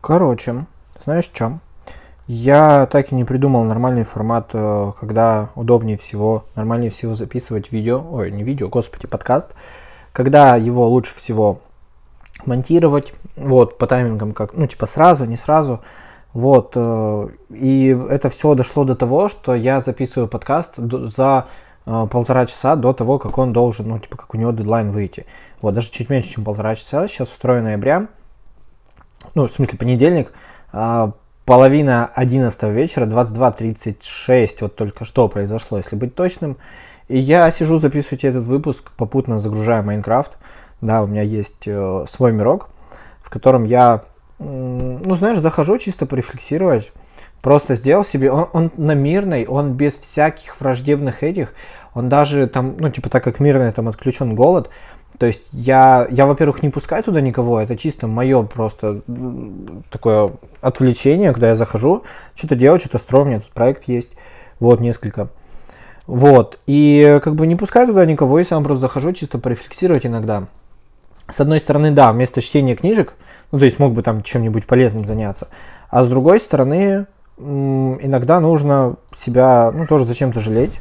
[0.00, 0.64] Короче,
[0.98, 1.60] знаешь что?
[2.26, 8.02] Я так и не придумал нормальный формат, э, когда удобнее всего, нормальнее всего записывать видео,
[8.10, 9.54] ой, не видео, господи, подкаст,
[10.12, 11.60] когда его лучше всего
[12.46, 15.80] монтировать, вот, по таймингам, как, ну, типа сразу, не сразу,
[16.32, 21.46] вот, э, и это все дошло до того, что я записываю подкаст за
[21.84, 25.26] э, полтора часа до того, как он должен, ну, типа, как у него дедлайн выйти.
[25.60, 28.08] Вот, даже чуть меньше, чем полтора часа, сейчас 2 ноября,
[29.34, 30.32] ну, в смысле, понедельник,
[30.72, 31.12] а,
[31.44, 36.56] половина 11 вечера, 22.36, вот только что произошло, если быть точным.
[37.08, 40.38] И я сижу, записываю этот выпуск, попутно загружаю Майнкрафт.
[40.80, 42.68] Да, у меня есть э, свой мирок,
[43.20, 44.02] в котором я,
[44.38, 46.92] ну, знаешь, захожу чисто порефлексировать.
[47.42, 51.52] Просто сделал себе, он, он на мирной, он без всяких враждебных этих,
[51.94, 54.70] он даже там, ну, типа, так как мирный, там отключен голод,
[55.18, 59.02] то есть я, я во-первых, не пускаю туда никого, это чисто мое просто
[59.90, 64.10] такое отвлечение, когда я захожу, что-то делать, что-то строю, у меня тут проект есть,
[64.60, 65.28] вот, несколько.
[66.06, 70.48] Вот, и как бы не пускаю туда никого, и сам просто захожу чисто порефлексировать иногда.
[71.28, 73.12] С одной стороны, да, вместо чтения книжек,
[73.52, 75.48] ну, то есть мог бы там чем-нибудь полезным заняться,
[75.88, 77.06] а с другой стороны,
[77.38, 80.80] иногда нужно себя, ну, тоже зачем-то жалеть.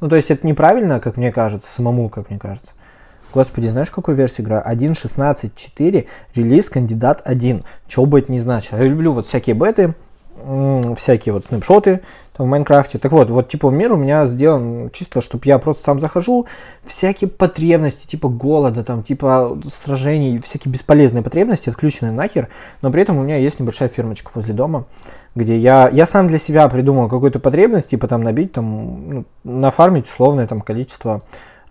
[0.00, 2.72] Ну, то есть это неправильно, как мне кажется, самому, как мне кажется.
[3.32, 4.64] Господи, знаешь, какую версию играю?
[4.66, 7.64] 1.16.4, релиз кандидат 1.
[7.86, 8.78] Чего бы это не значило.
[8.78, 9.94] Я люблю вот всякие беты,
[10.96, 12.02] всякие вот снапшоты
[12.36, 12.98] там в Майнкрафте.
[12.98, 16.46] Так вот, вот типа мир у меня сделан чисто, чтобы я просто сам захожу,
[16.82, 22.48] всякие потребности, типа голода, там, типа сражений, всякие бесполезные потребности отключены нахер,
[22.82, 24.84] но при этом у меня есть небольшая фермочка возле дома,
[25.34, 30.06] где я, я сам для себя придумал какую-то потребность, типа там набить, там, ну, нафармить
[30.06, 31.22] условное там количество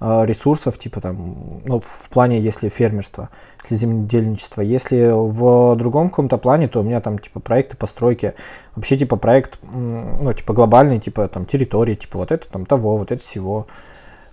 [0.05, 3.29] ресурсов, типа там, ну, в плане, если фермерство,
[3.63, 4.61] если земледельничество.
[4.61, 8.35] Если в другом каком-то плане, то у меня там, типа, проекты постройки,
[8.75, 13.11] вообще, типа, проект, ну, типа, глобальный, типа, там, территории, типа, вот это, там, того, вот
[13.11, 13.67] это всего.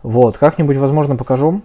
[0.03, 1.63] Вот, как-нибудь, возможно, покажу.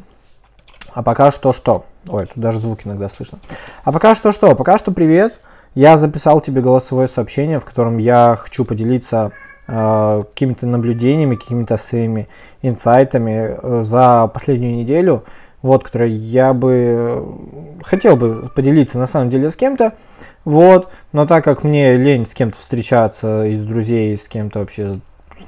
[0.94, 1.86] А пока что что?
[2.08, 3.40] Ой, тут даже звуки иногда слышно.
[3.84, 4.56] А пока что что?
[4.56, 5.38] Пока что привет.
[5.76, 12.30] Я записал тебе голосовое сообщение, в котором я хочу поделиться Э, какими-то наблюдениями, какими-то своими
[12.62, 15.26] инсайтами э, за последнюю неделю,
[15.62, 17.26] вот, которые я бы
[17.84, 19.94] хотел бы поделиться на самом деле с кем-то,
[20.46, 25.00] вот, но так как мне лень с кем-то встречаться, из друзей, с кем-то вообще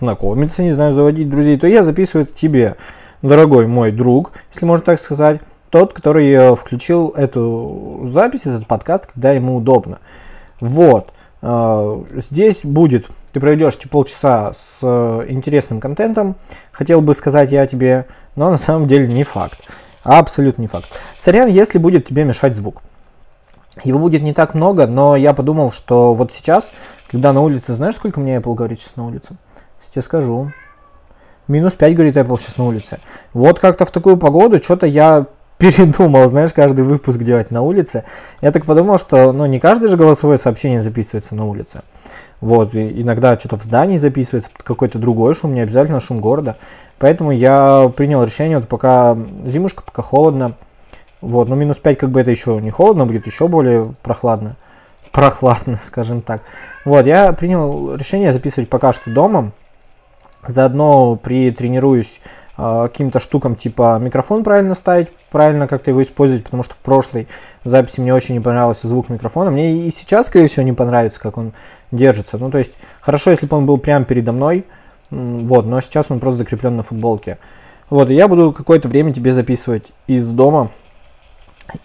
[0.02, 2.76] знакомиться, не знаю, заводить друзей, то я записываю это тебе,
[3.22, 9.06] дорогой мой друг, если можно так сказать, тот, который э, включил эту запись, этот подкаст,
[9.06, 10.00] когда ему удобно.
[10.60, 11.14] Вот.
[11.42, 16.36] Здесь будет ты проведешь эти полчаса с э, интересным контентом,
[16.72, 19.60] хотел бы сказать я тебе, но на самом деле не факт.
[20.04, 21.00] Абсолютно не факт.
[21.18, 22.82] Сорян, если будет тебе мешать звук.
[23.84, 26.72] Его будет не так много, но я подумал, что вот сейчас,
[27.10, 29.36] когда на улице, знаешь, сколько мне Apple говорит сейчас на улице?
[29.80, 30.52] Сейчас тебе скажу.
[31.48, 33.00] Минус 5, говорит Apple сейчас на улице.
[33.34, 38.06] Вот как-то в такую погоду что-то я передумал, знаешь, каждый выпуск делать на улице.
[38.42, 41.82] Я так подумал, что ну, не каждое же голосовое сообщение записывается на улице.
[42.42, 46.58] Вот, и иногда что-то в здании записывается, какой-то другой шум, не обязательно шум города.
[46.98, 50.56] Поэтому я принял решение, вот пока зимушка, пока холодно,
[51.22, 54.56] вот, но минус 5 как бы это еще не холодно, будет еще более прохладно.
[55.12, 56.44] Прохладно, скажем так.
[56.86, 59.52] Вот, я принял решение записывать пока что дома.
[60.48, 62.22] Заодно притренируюсь
[62.60, 67.28] каким-то штукам типа микрофон правильно ставить, правильно как-то его использовать, потому что в прошлой
[67.64, 69.50] записи мне очень не понравился звук микрофона.
[69.50, 71.54] Мне и сейчас, скорее всего, не понравится, как он
[71.92, 72.38] держится.
[72.38, 74.66] Ну, то есть, хорошо, если бы он был прямо передо мной,
[75.10, 77.38] вот, но сейчас он просто закреплен на футболке.
[77.90, 80.70] Вот, и я буду какое-то время тебе записывать из дома.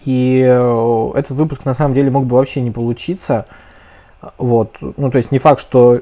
[0.03, 3.45] И э, этот выпуск на самом деле мог бы вообще не получиться.
[4.37, 6.01] Вот, ну, то есть не факт, что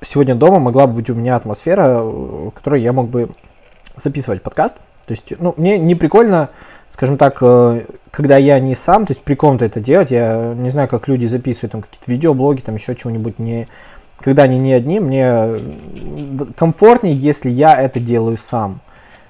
[0.00, 3.30] сегодня дома могла бы быть у меня атмосфера, в которой я мог бы
[3.96, 4.76] записывать подкаст.
[5.06, 6.50] То есть, ну, мне не прикольно,
[6.88, 10.70] скажем так, э, когда я не сам, то есть при ком-то это делать, я не
[10.70, 13.66] знаю, как люди записывают там какие-то видеоблоги, там еще чего-нибудь, не,
[14.20, 15.60] когда они не одни, мне
[16.56, 18.80] комфортнее, если я это делаю сам.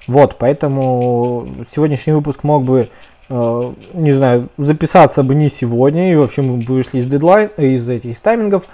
[0.07, 2.89] Вот, поэтому сегодняшний выпуск мог бы,
[3.29, 7.89] э, не знаю, записаться бы не сегодня, и вообще мы бы вышли из дедлайн, из
[7.89, 8.65] этих из таймингов,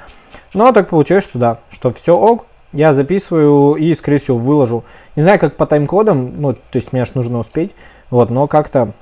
[0.53, 4.83] но так получилось, что да, что все ок, я записываю и, скорее всего, выложу.
[5.15, 7.75] Не знаю, как по тайм-кодам, ну, то есть мне аж нужно успеть,
[8.09, 8.93] вот, но как-то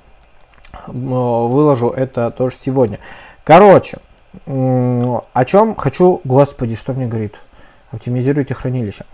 [0.88, 3.00] выложу это тоже сегодня.
[3.44, 4.00] Короче,
[4.46, 7.36] о чем хочу, господи, что мне говорит?
[7.92, 9.06] Оптимизируйте хранилище.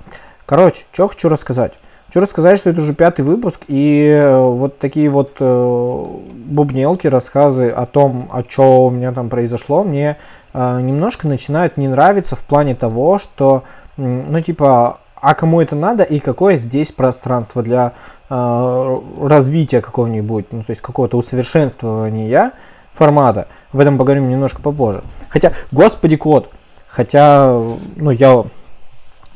[0.46, 1.74] Короче, что хочу рассказать.
[2.08, 6.06] Хочу рассказать, что это уже пятый выпуск, и э, вот такие вот э,
[6.46, 10.18] бубнелки, рассказы о том, о чем у меня там произошло, мне
[10.54, 13.64] э, немножко начинают не нравиться в плане того, что,
[13.98, 17.94] ну, типа, а кому это надо и какое здесь пространство для
[18.30, 22.54] э, развития какого-нибудь, ну, то есть какого-то усовершенствования
[22.92, 23.48] формата.
[23.72, 25.04] Об этом поговорим немножко попозже.
[25.30, 26.50] Хотя, господи, код,
[26.88, 27.54] хотя,
[27.96, 28.44] ну, я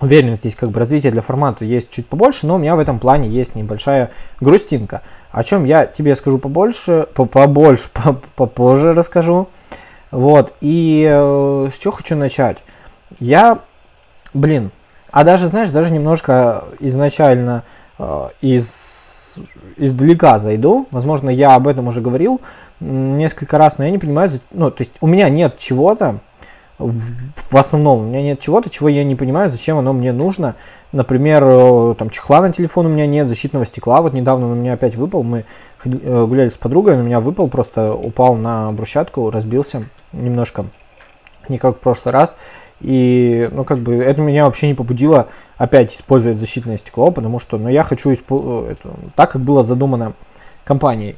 [0.02, 3.00] уверен, здесь как бы развитие для формата есть чуть побольше, но у меня в этом
[3.00, 7.90] плане есть небольшая грустинка, о чем я тебе скажу побольше, побольше,
[8.36, 9.48] попозже расскажу.
[10.12, 12.64] Вот, и э, с чего хочу начать?
[13.20, 13.60] Я,
[14.36, 14.72] блин,
[15.12, 17.64] а даже, знаешь, даже немножко изначально
[17.98, 19.40] э, из,
[19.78, 22.42] издалека зайду, возможно, я об этом уже говорил
[22.80, 26.20] несколько раз, но я не понимаю, ну, то есть у меня нет чего-то,
[26.78, 27.14] в,
[27.52, 28.02] в основном.
[28.02, 30.56] У меня нет чего-то, чего я не понимаю, зачем оно мне нужно.
[30.92, 34.02] Например, э, там чехла на телефон у меня нет, защитного стекла.
[34.02, 35.24] Вот недавно у меня опять выпал.
[35.24, 35.46] Мы
[35.86, 40.66] э, гуляли с подругой, он у меня выпал, просто упал на брусчатку, разбился немножко.
[41.48, 42.36] Не как в прошлый раз.
[42.82, 47.58] И, ну, как бы, это меня вообще не побудило опять использовать защитное стекло, потому что,
[47.58, 50.14] ну, я хочу, испо- э, это, так как было задумано
[50.66, 51.16] компанией,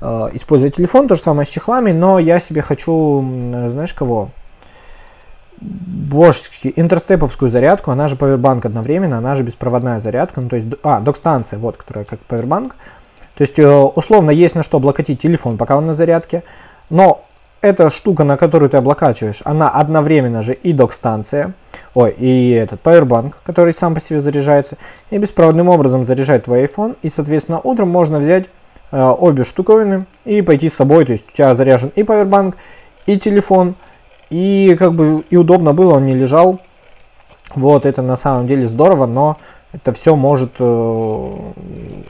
[0.00, 3.22] э, использовать телефон, то же самое с чехлами, но я себе хочу,
[3.70, 4.30] знаешь, кого?
[5.60, 11.00] божески, интерстеповскую зарядку, она же Powerbank одновременно, она же беспроводная зарядка, ну то есть, а,
[11.00, 12.72] док-станция, вот, которая как Powerbank.
[13.36, 16.42] То есть, э, условно, есть на что облокотить телефон, пока он на зарядке,
[16.88, 17.24] но
[17.62, 21.54] эта штука, на которую ты облокачиваешь, она одновременно же и док-станция,
[21.94, 24.76] ой, и этот Powerbank, который сам по себе заряжается,
[25.10, 28.46] и беспроводным образом заряжает твой iPhone, и, соответственно, утром можно взять
[28.92, 32.54] э, обе штуковины и пойти с собой, то есть у тебя заряжен и Powerbank,
[33.06, 33.74] и телефон,
[34.30, 36.60] и как бы и удобно было, он не лежал.
[37.54, 39.38] Вот, это на самом деле здорово, но
[39.72, 41.36] это все может э,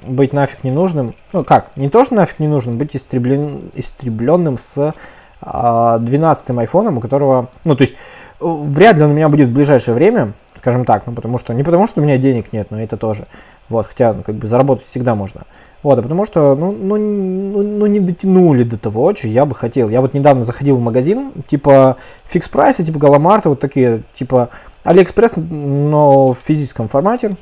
[0.06, 1.14] быть нафиг ненужным.
[1.32, 4.94] Ну как, не то, что нафиг не нужным, быть истреблен, истребленным с
[5.42, 7.96] 12 айфоном, у которого, ну то есть,
[8.40, 11.62] вряд ли он у меня будет в ближайшее время, скажем так, ну потому что, не
[11.62, 13.26] потому что у меня денег нет, но это тоже.
[13.68, 15.42] Вот, хотя, ну, как бы заработать всегда можно.
[15.82, 19.54] Вот, а потому что, ну, ну, ну, ну, не дотянули до того, что я бы
[19.54, 19.88] хотел.
[19.88, 24.50] Я вот недавно заходил в магазин, типа Fix Price а, типа Галамарта, вот такие, типа
[24.82, 27.36] Алиэкспресс, но в физическом формате.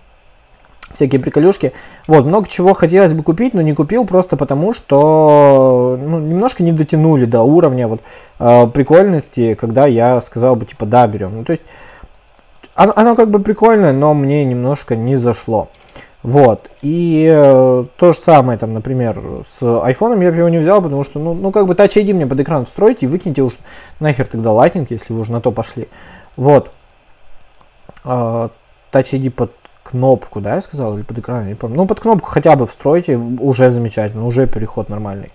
[0.93, 1.73] Всякие приколюшки.
[2.07, 6.73] Вот, много чего хотелось бы купить, но не купил просто потому, что ну, немножко не
[6.73, 8.01] дотянули до уровня вот
[8.39, 11.37] э, прикольности, когда я сказал бы, типа, да, берем.
[11.37, 11.63] Ну, то есть,
[12.75, 15.69] оно, оно как бы прикольное, но мне немножко не зашло.
[16.23, 16.71] Вот.
[16.83, 21.05] И э, то же самое, там, например, с iPhone я бы его не взял, потому
[21.05, 23.55] что, ну, ну как бы Touch ID мне под экран встроите и выкиньте уж
[24.01, 25.89] нахер тогда Lightning, если вы уже на то пошли.
[26.37, 26.73] Вот.
[28.05, 28.49] Э,
[28.91, 29.53] Touch ID под
[29.91, 31.77] кнопку, да, я сказал, или под экран, не помню.
[31.77, 35.33] Ну, под кнопку хотя бы встройте, уже замечательно, уже переход нормальный.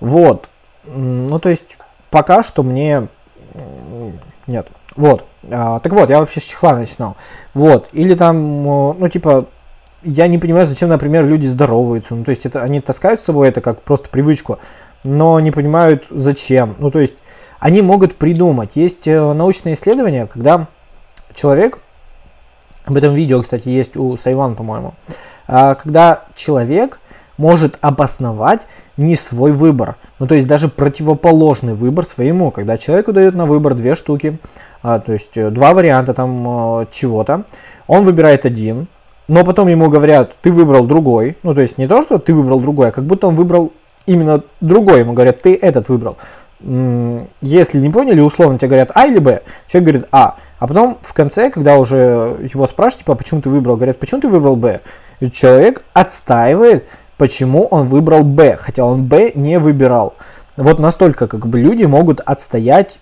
[0.00, 0.48] Вот.
[0.86, 1.78] Ну, то есть,
[2.10, 3.08] пока что мне...
[4.46, 4.68] Нет.
[4.96, 5.24] Вот.
[5.50, 7.16] А, так вот, я вообще с чехла начинал.
[7.54, 7.88] Вот.
[7.92, 9.46] Или там, ну, типа,
[10.02, 12.14] я не понимаю, зачем, например, люди здороваются.
[12.14, 14.58] Ну, то есть это они таскают с собой это как просто привычку,
[15.02, 16.76] но не понимают зачем.
[16.78, 17.16] Ну, то есть
[17.58, 18.72] они могут придумать.
[18.74, 20.68] Есть э, научные исследования, когда
[21.32, 21.80] человек,
[22.84, 24.94] об этом видео, кстати, есть у Сайван, по-моему,
[25.46, 27.00] а, когда человек
[27.36, 28.66] может обосновать
[28.96, 29.96] не свой выбор.
[30.18, 34.38] Ну, то есть даже противоположный выбор своему, когда человеку дают на выбор две штуки,
[34.82, 37.44] а, то есть э, два варианта там э, чего-то,
[37.88, 38.86] он выбирает один,
[39.26, 41.38] но потом ему говорят, ты выбрал другой.
[41.42, 43.72] Ну, то есть не то, что ты выбрал другой, а как будто он выбрал
[44.06, 45.00] именно другой.
[45.00, 46.18] Ему говорят, ты этот выбрал.
[47.42, 50.36] Если не поняли, условно тебе говорят А или Б, человек говорит А.
[50.58, 54.22] А потом в конце, когда уже его спрашивают, типа, «А почему ты выбрал, говорят, почему
[54.22, 54.80] ты выбрал Б?
[55.32, 60.14] Человек отстаивает, почему он выбрал Б, хотя он Б не выбирал.
[60.56, 62.98] Вот настолько как бы люди могут отстоять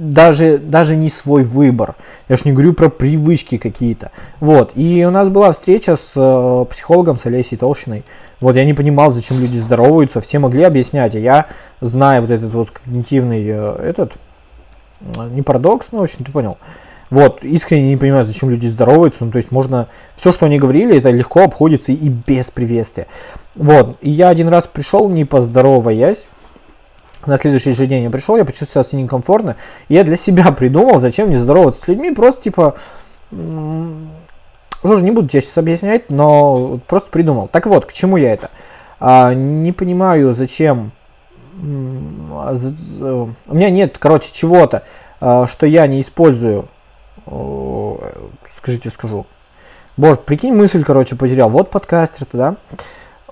[0.00, 1.94] даже, даже не свой выбор.
[2.28, 4.10] Я же не говорю про привычки какие-то.
[4.40, 4.72] Вот.
[4.74, 8.04] И у нас была встреча с э, психологом, с Олесей Толщиной.
[8.40, 10.22] Вот я не понимал, зачем люди здороваются.
[10.22, 11.14] Все могли объяснять.
[11.14, 11.46] А я,
[11.82, 14.14] зная вот этот вот когнитивный э, этот,
[15.02, 16.56] э, не парадокс, но, в общем, ты понял.
[17.10, 19.24] Вот, искренне не понимаю, зачем люди здороваются.
[19.26, 19.88] Ну, то есть можно...
[20.14, 23.06] Все, что они говорили, это легко обходится и без приветствия.
[23.54, 23.98] Вот.
[24.00, 26.26] И я один раз пришел, не поздороваясь,
[27.26, 29.56] на следующий же день я пришел, я почувствовал себя некомфортно,
[29.88, 32.74] и я для себя придумал, зачем мне здороваться с людьми, просто типа,
[33.30, 37.48] тоже не буду тебе сейчас объяснять, но просто придумал.
[37.48, 38.50] Так вот, к чему я это?
[38.98, 40.92] А, не понимаю, зачем,
[41.56, 41.64] у
[43.54, 44.84] меня нет, короче, чего-то,
[45.20, 46.68] а, что я не использую,
[48.56, 49.26] скажите, скажу,
[50.00, 51.50] Боже, прикинь, мысль, короче, потерял.
[51.50, 52.56] Вот подкастер-то, да?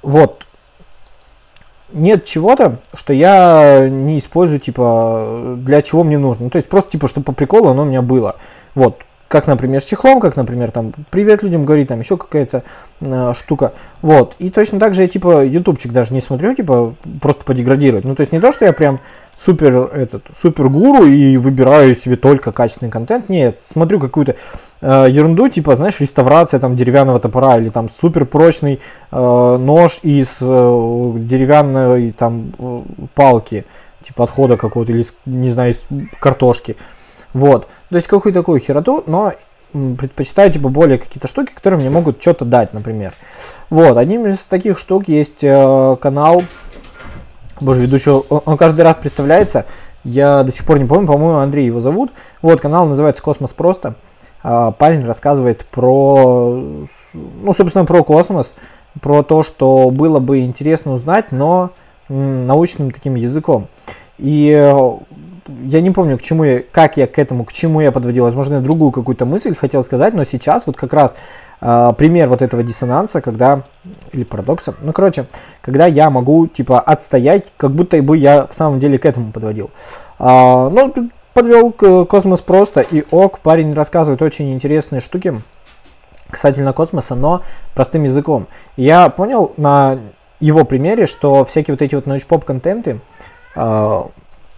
[0.03, 0.45] Вот.
[1.93, 6.45] Нет чего-то, что я не использую, типа, для чего мне нужно.
[6.45, 8.37] Ну, то есть просто, типа, чтобы по приколу оно у меня было.
[8.75, 12.65] Вот как, например, с чехлом, как, например, там, привет людям говорить, там, еще какая-то
[13.01, 17.45] э, штука, вот, и точно так же я, типа, ютубчик даже не смотрю, типа, просто
[17.45, 19.01] подеградировать, ну, то есть не то, что я прям
[19.37, 24.37] супер, этот, супер гуру и выбираю себе только качественный контент, нет, смотрю какую-то
[24.81, 28.81] э, ерунду, типа, знаешь, реставрация, там, деревянного топора, или, там, супер прочный
[29.13, 32.81] э, нож из э, деревянной, там, э,
[33.15, 33.67] палки,
[34.03, 35.85] типа, отхода какого-то, или, не знаю, из
[36.19, 36.77] картошки,
[37.35, 39.33] вот, то есть какую-то такую хероту, но
[39.73, 43.15] предпочитаю типа более какие-то штуки, которые мне могут что-то дать, например.
[43.71, 46.43] Вот, одним из таких штук есть э, канал,
[47.61, 49.67] боже, ведущий, он, каждый раз представляется,
[50.05, 52.13] я до сих пор не помню, по-моему, Андрей его зовут.
[52.41, 53.95] Вот, канал называется «Космос просто».
[54.43, 56.59] Э, парень рассказывает про,
[57.13, 58.55] ну, собственно, про космос,
[59.03, 61.71] про то, что было бы интересно узнать, но
[62.09, 63.69] научным таким языком.
[64.17, 64.91] И э,
[65.49, 68.25] я не помню, к чему я, как я к этому, к чему я подводил.
[68.25, 71.15] Возможно, я другую какую-то мысль хотел сказать, но сейчас вот как раз
[71.61, 73.63] э, пример вот этого диссонанса, когда,
[74.13, 75.27] или парадокса, ну, короче,
[75.63, 79.71] когда я могу, типа, отстоять, как будто бы я в самом деле к этому подводил.
[80.19, 80.95] Э, ну,
[81.33, 85.41] подвел к космос просто, и ок, парень рассказывает очень интересные штуки
[86.31, 87.43] касательно космоса, но
[87.75, 88.49] простым языком.
[88.77, 89.99] Я понял на
[90.41, 93.01] его примере, что всякие вот эти вот научпоп контенты,
[93.57, 94.03] э,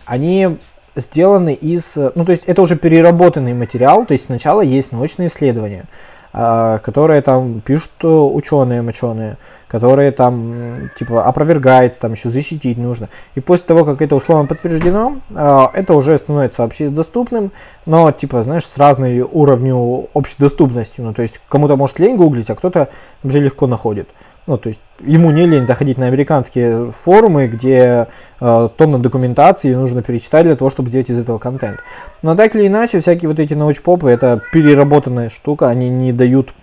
[0.05, 0.59] они
[1.01, 1.97] сделаны из...
[1.97, 5.87] Ну, то есть это уже переработанный материал, то есть сначала есть научные исследования,
[6.33, 13.09] а, которые там пишут ученые, моченые, которые там, типа, опровергается, там еще защитить нужно.
[13.35, 17.51] И после того, как это условно подтверждено, а, это уже становится общедоступным,
[17.85, 21.01] но, типа, знаешь, с разной уровнем общедоступности.
[21.01, 22.91] Ну, то есть кому-то может лень гуглить, а кто-то
[23.25, 24.09] вообще легко находит.
[24.47, 28.09] Ну, то есть ему не лень заходить на американские форумы, где
[28.41, 31.81] э, тонна документации нужно перечитать для того, чтобы сделать из этого контент.
[32.23, 36.55] Но так или иначе, всякие вот эти научпопы, это переработанная штука, они не дают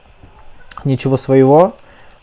[0.86, 1.76] ничего своего.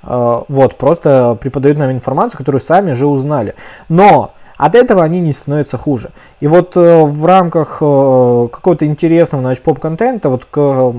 [0.03, 3.55] Э, вот, просто преподают нам информацию, которую сами же узнали.
[3.89, 6.11] Но от этого они не становятся хуже.
[6.41, 10.93] И вот э, в рамках э, какого-то интересного научпоп контента, вот к э,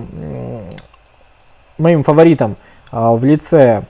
[1.78, 2.58] моим фаворитам
[2.92, 3.84] э, в лице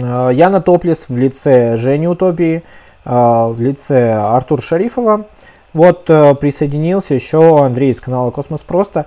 [0.00, 2.62] Яна Топлис в лице Жени Утопии,
[3.04, 5.26] э, в лице Артура Шарифова.
[5.72, 9.06] Вот э, присоединился еще Андрей из канала Космос Просто.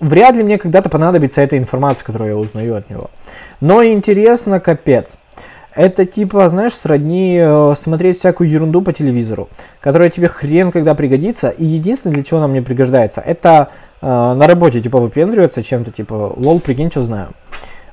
[0.00, 3.10] Вряд ли мне когда-то понадобится эта информация, которую я узнаю от него.
[3.60, 5.16] Но интересно, капец.
[5.74, 9.48] Это типа, знаешь, сродни э, смотреть всякую ерунду по телевизору,
[9.80, 11.50] которая тебе хрен когда пригодится.
[11.50, 13.68] И единственное, для чего она мне пригождается, это
[14.00, 17.28] э, на работе типа выпендриваться чем-то, типа, лол, прикинь, что знаю.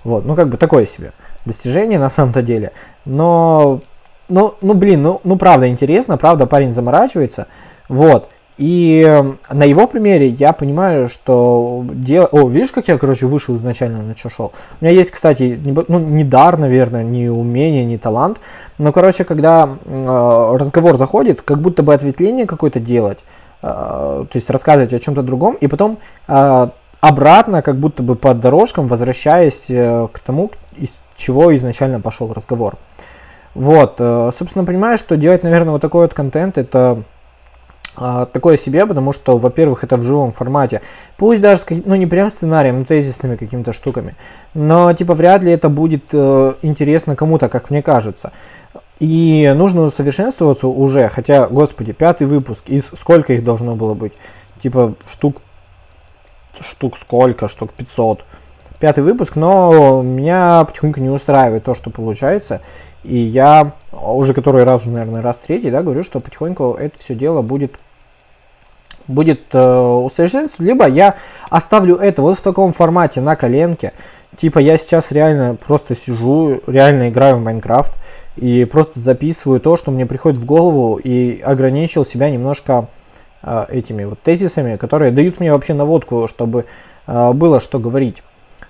[0.03, 1.11] Вот, ну как бы такое себе
[1.47, 2.71] достижение на самом-то деле.
[3.05, 3.81] Но,
[4.29, 7.47] ну, ну блин, ну, ну правда интересно, правда парень заморачивается.
[7.89, 8.29] Вот.
[8.57, 12.27] И эм, на его примере я понимаю, что дело...
[12.31, 14.51] О, видишь, как я, короче, вышел изначально на что шел?
[14.81, 18.39] У меня есть, кстати, не, ну, не дар, наверное, не умение, не талант.
[18.79, 23.19] Но, короче, когда э, разговор заходит, как будто бы ответвление какое-то делать,
[23.61, 26.69] э, то есть рассказывать о чем-то другом, и потом э,
[27.07, 32.77] обратно, как будто бы по дорожкам, возвращаясь э, к тому, из чего изначально пошел разговор.
[33.53, 37.03] Вот, э, собственно, понимаю, что делать, наверное, вот такой вот контент, это
[37.97, 40.81] э, такое себе, потому что, во-первых, это в живом формате.
[41.17, 44.15] Пусть даже, ну, не прям сценарием, но тезисными какими-то штуками.
[44.53, 48.31] Но, типа, вряд ли это будет э, интересно кому-то, как мне кажется.
[48.99, 54.13] И нужно усовершенствоваться уже, хотя, господи, пятый выпуск, из сколько их должно было быть?
[54.59, 55.37] Типа, штук
[56.63, 58.23] штук сколько, штук 500.
[58.79, 62.61] Пятый выпуск, но меня потихоньку не устраивает то, что получается.
[63.03, 67.41] И я уже который раз, наверное, раз третий, да, говорю, что потихоньку это все дело
[67.41, 67.73] будет
[69.07, 71.15] будет э, усовершенствоваться, либо я
[71.49, 73.93] оставлю это вот в таком формате на коленке.
[74.35, 77.93] Типа я сейчас реально просто сижу, реально играю в Майнкрафт
[78.35, 82.87] и просто записываю то, что мне приходит в голову и ограничил себя немножко
[83.43, 86.65] этими вот тезисами, которые дают мне вообще наводку, чтобы
[87.05, 88.23] э, было что говорить.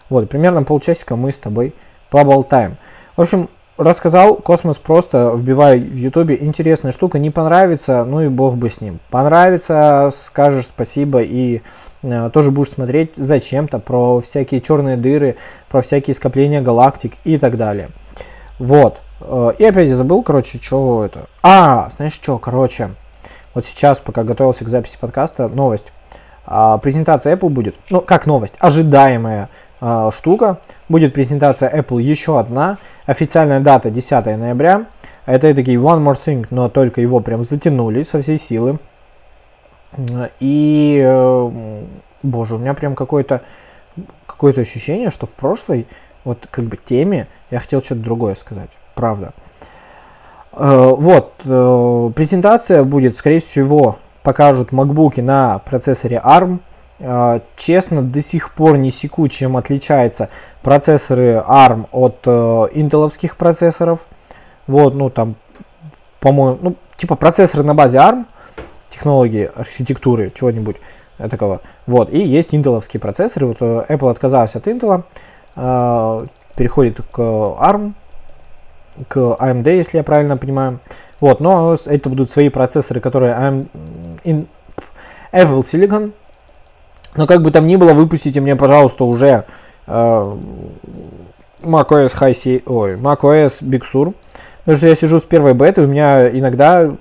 [0.10, 1.74] Вот, примерно полчасика мы с тобой
[2.10, 2.78] поболтаем.
[3.16, 8.56] В общем, рассказал, космос просто вбивай в ютубе, интересная штука, не понравится, ну и бог
[8.56, 9.00] бы с ним.
[9.10, 11.62] Понравится, скажешь спасибо и
[12.04, 15.38] э, тоже будешь смотреть зачем-то про всякие черные дыры,
[15.70, 17.90] про всякие скопления галактик и так далее.
[18.60, 19.02] Вот.
[19.22, 21.28] Э, и опять я забыл, короче, что это.
[21.44, 22.92] А, знаешь что, короче,
[23.58, 25.92] вот сейчас, пока готовился к записи подкаста, новость.
[26.46, 29.50] а, презентация Apple будет, ну, как новость, ожидаемая
[29.82, 30.60] а, штука.
[30.90, 32.78] Будет презентация Apple еще одна.
[33.08, 34.86] Официальная дата 10 ноября.
[35.26, 38.78] Это такие One More Thing, но только его прям затянули со всей силы.
[40.40, 41.82] И, э,
[42.22, 43.42] боже, у меня прям какое-то
[44.28, 45.88] какое-то ощущение, что в прошлой
[46.26, 48.70] вот как бы теме я хотел что-то другое сказать.
[48.94, 49.34] Правда.
[50.60, 56.60] Э, вот, э, презентация будет, скорее всего, покажут макбуки на процессоре ARM.
[57.00, 60.30] Э, честно, до сих пор не секу, чем отличаются
[60.64, 62.26] процессоры ARM от
[62.76, 64.00] интеловских процессоров.
[64.66, 65.36] Вот, ну там,
[66.20, 68.26] по-моему, ну, типа процессоры на базе ARM,
[68.90, 70.78] технологии, архитектуры, чего-нибудь
[71.30, 71.62] такого.
[71.86, 73.46] Вот, и есть интеловские процессоры.
[73.46, 75.04] Вот Apple отказался от Intel,
[76.56, 77.94] переходит к ARM,
[79.08, 80.80] к AMD, если я правильно понимаю.
[81.20, 83.68] Вот, но это будут свои процессоры, которые AMD,
[84.24, 84.48] in,
[85.32, 86.12] Apple Silicon.
[87.16, 89.46] Но как бы там ни было, выпустите мне, пожалуйста, уже
[89.88, 90.38] э,
[91.62, 94.14] macOS High C, ой, macOS Big Sur.
[94.60, 96.92] Потому что я сижу с первой беты, у меня иногда,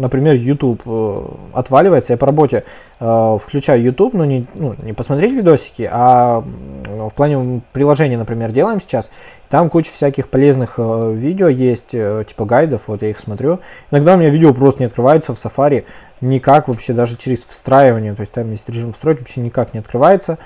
[0.00, 2.12] например, YouTube э, отваливается.
[2.12, 2.64] Я по работе
[2.98, 6.42] э, включаю YouTube, но не, ну, не посмотреть видосики, а
[6.86, 9.10] в плане приложения, например, делаем сейчас.
[9.48, 13.60] Там куча всяких полезных э, видео есть, типа гайдов, вот я их смотрю.
[13.90, 15.84] Иногда у меня видео просто не открывается в Safari,
[16.20, 18.14] никак вообще, даже через встраивание.
[18.14, 20.38] То есть там есть режим встроить, вообще никак не открывается.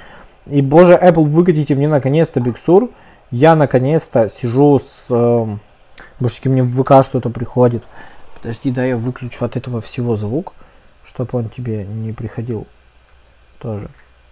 [0.47, 2.91] И, боже, Apple, выкатите мне наконец-то Big Sur.
[3.31, 5.09] Я наконец-то сижу с...
[6.21, 7.83] Божечки, мне в ВК что-то приходит.
[8.45, 10.53] Подожди, да я выключу от этого всего звук,
[11.03, 12.67] чтобы он тебе не приходил
[13.59, 13.89] тоже.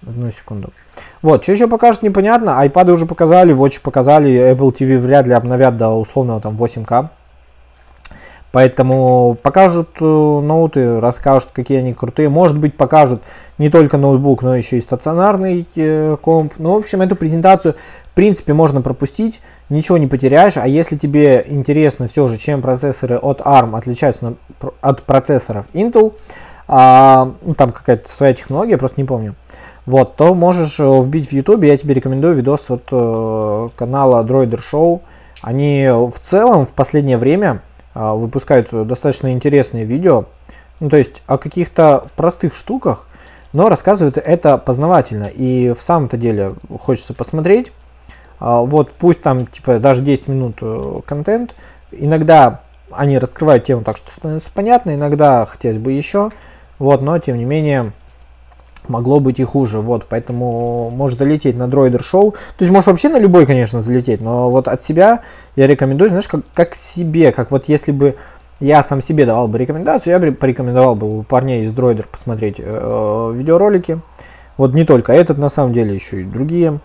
[0.06, 0.70] Одну секунду.
[1.22, 2.60] Вот, что еще покажут, непонятно.
[2.60, 7.08] Айпады уже показали, Watch показали, Apple TV вряд ли обновят до условного там 8К.
[8.52, 12.28] Поэтому покажут э, ноуты, расскажут, какие они крутые.
[12.28, 13.22] Может быть, покажут
[13.56, 16.52] не только ноутбук, но еще и стационарный э, комп.
[16.58, 19.40] Ну, в общем, эту презентацию, в принципе, можно пропустить,
[19.70, 20.58] ничего не потеряешь.
[20.58, 24.34] А если тебе интересно все же, чем процессоры от ARM отличаются
[24.82, 26.12] от процессоров Intel,
[26.68, 29.34] а, ну, там какая-то своя технология, просто не помню,
[29.86, 31.64] вот, то можешь э, вбить в YouTube.
[31.64, 35.00] Я тебе рекомендую видос от э, канала Droider Show.
[35.40, 37.62] Они в целом в последнее время
[37.94, 40.26] выпускают достаточно интересные видео,
[40.80, 43.06] ну, то есть о каких-то простых штуках,
[43.52, 45.26] но рассказывают это познавательно.
[45.26, 47.72] И в самом-то деле хочется посмотреть.
[48.40, 51.54] А, вот пусть там типа даже 10 минут э, контент.
[51.92, 56.30] Иногда они раскрывают тему так, что становится понятно, иногда хотелось бы еще.
[56.78, 57.92] Вот, но тем не менее
[58.92, 63.08] могло быть и хуже, вот, поэтому можешь залететь на Дроидер Шоу, то есть можешь вообще
[63.08, 65.22] на любой, конечно, залететь, но вот от себя
[65.56, 68.16] я рекомендую, знаешь, как, как себе, как вот если бы
[68.60, 72.56] я сам себе давал бы рекомендацию, я бы порекомендовал бы у парней из Дроидер посмотреть
[72.58, 74.00] э, видеоролики,
[74.56, 76.80] вот не только этот, на самом деле, еще и другие,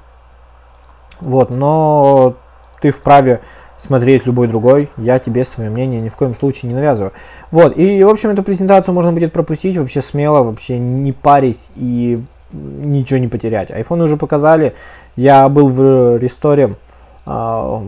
[1.19, 2.35] вот, но
[2.81, 3.41] ты вправе
[3.77, 7.13] смотреть любой другой, я тебе свое мнение ни в коем случае не навязываю.
[7.51, 12.21] Вот, и, в общем, эту презентацию можно будет пропустить вообще смело, вообще не парись и
[12.51, 13.69] ничего не потерять.
[13.69, 14.73] iPhone уже показали,
[15.15, 16.75] я был в ресторе,
[17.25, 17.83] а,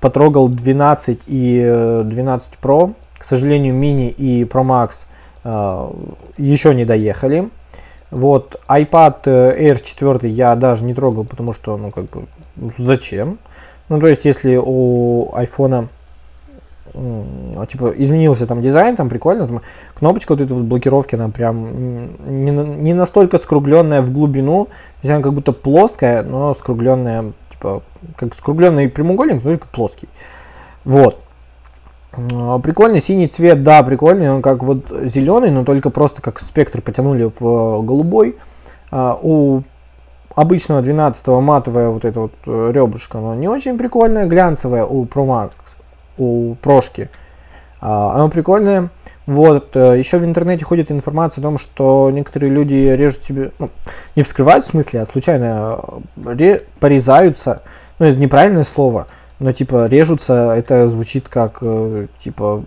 [0.00, 5.06] потрогал 12 и 12 э, Pro, к сожалению, мини и Pro Max
[5.44, 5.92] а,
[6.36, 7.48] еще не доехали.
[8.10, 12.24] Вот, iPad Air 4 я даже не трогал, потому что, ну, как бы,
[12.78, 13.38] зачем?
[13.88, 15.88] Ну, то есть, если у айфона
[17.68, 19.62] типа изменился там дизайн, там прикольно, там
[19.94, 24.72] кнопочка вот этой вот блокировки, она прям не, не настолько скругленная в глубину, то
[25.02, 27.82] есть она как будто плоская, но скругленная, типа,
[28.16, 30.08] как скругленный прямоугольник, только плоский.
[30.84, 31.22] Вот.
[32.12, 36.80] А, прикольный синий цвет, да, прикольный, он как вот зеленый, но только просто как спектр
[36.80, 38.36] потянули в голубой.
[38.90, 39.62] А, у
[40.34, 45.26] обычного 12 матовая вот эта вот э, ребрышко, но не очень прикольная, глянцевая у Pro
[45.26, 45.50] Max,
[46.16, 47.10] у прошки.
[47.80, 48.90] А, оно прикольное.
[49.26, 53.70] Вот, э, еще в интернете ходит информация о том, что некоторые люди режут себе, ну,
[54.16, 55.80] не вскрывают в смысле, а случайно
[56.16, 57.62] э, ре, порезаются.
[57.98, 59.06] Ну, это неправильное слово,
[59.38, 61.62] но типа режутся, это звучит как,
[62.20, 62.64] типа,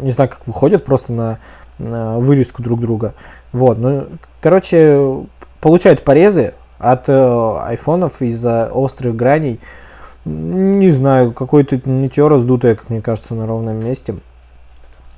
[0.00, 1.38] не знаю, как выходят просто на,
[1.78, 3.14] на вырезку друг друга.
[3.52, 4.06] Вот, ну,
[4.40, 5.24] короче,
[5.60, 9.60] получают порезы, от э, айфонов из-за острых граней.
[10.24, 14.16] Не знаю, какой-то нытье раздутое, как мне кажется, на ровном месте.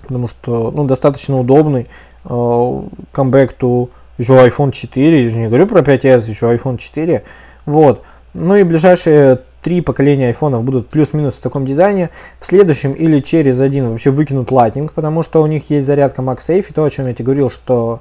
[0.02, 1.86] Потому что, ну, достаточно удобный.
[2.24, 7.22] Э, камбэк to еще iPhone 4, я не говорю про 5s, еще iPhone 4.
[7.64, 8.02] Вот.
[8.34, 12.10] Ну и ближайшие три поколения айфонов будут плюс-минус в таком дизайне.
[12.40, 16.66] В следующем или через один вообще выкинут Lightning, потому что у них есть зарядка MagSafe.
[16.68, 18.00] И то, о чем я тебе говорил, что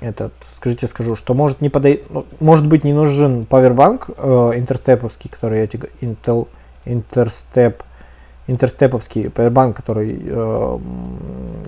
[0.00, 2.04] этот, скажите, скажу, что может не подой...
[2.10, 6.48] Ну, может быть не нужен павербанк э, интерстеповский, который я Intel
[6.84, 7.82] Интерстеп
[8.48, 10.78] интерстеповский павербанк, который э,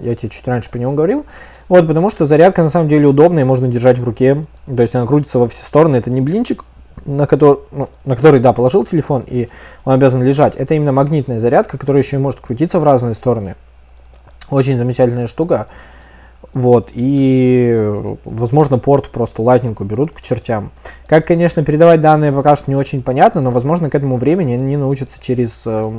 [0.01, 1.27] я тебе чуть раньше по нему говорил.
[1.69, 4.47] Вот, потому что зарядка на самом деле удобная, можно держать в руке.
[4.67, 5.97] То есть она крутится во все стороны.
[5.97, 6.65] Это не блинчик,
[7.05, 9.51] на который, ну, на который, да, положил телефон, и
[9.85, 10.57] он обязан лежать.
[10.57, 13.57] Это именно магнитная зарядка, которая еще и может крутиться в разные стороны.
[14.49, 15.69] Очень замечательная штука.
[16.53, 20.73] Вот, и, возможно, порт просто лайтнинг уберут к чертям.
[21.07, 24.77] Как, конечно, передавать данные пока что не очень понятно, но, возможно, к этому времени они
[24.77, 25.63] научатся через...
[25.65, 25.91] Э,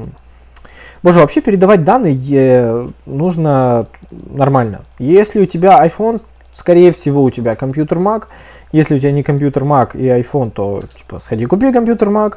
[1.04, 4.82] Боже, вообще передавать данные нужно нормально.
[5.00, 6.22] Если у тебя iPhone,
[6.54, 8.26] скорее всего, у тебя компьютер Mac.
[8.72, 12.36] Если у тебя не компьютер Mac и iPhone, то, типа, сходи купи компьютер Mac.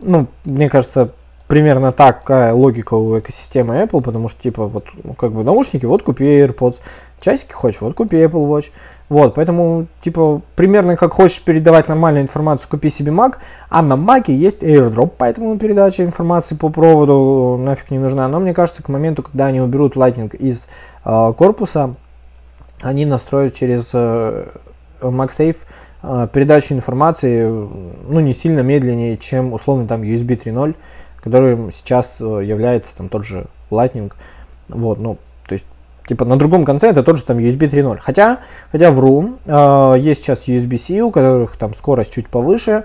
[0.00, 1.12] Ну, мне кажется,
[1.46, 6.02] примерно такая логика у экосистемы Apple, потому что, типа, вот, ну, как бы наушники, вот
[6.02, 6.80] купи AirPods,
[7.20, 8.70] часики хочешь, вот купи Apple Watch.
[9.10, 13.34] Вот, поэтому, типа, примерно как хочешь передавать нормальную информацию, купи себе Mac,
[13.68, 18.26] а на Mac есть AirDrop, поэтому передача информации по проводу нафиг не нужна.
[18.28, 20.66] Но мне кажется, к моменту, когда они уберут Lightning из
[21.04, 21.96] э, корпуса,
[22.80, 24.46] они настроят через э,
[25.02, 25.56] MagSafe
[26.02, 30.74] э, передачу информации, ну, не сильно медленнее, чем, условно, там USB 3.0
[31.24, 34.12] которым сейчас э, является там тот же Lightning.
[34.68, 35.64] Вот, ну, то есть,
[36.06, 37.98] типа на другом конце это тот же там USB 3.0.
[38.00, 42.84] Хотя, хотя вру, э, есть сейчас USB-C, у которых там скорость чуть повыше,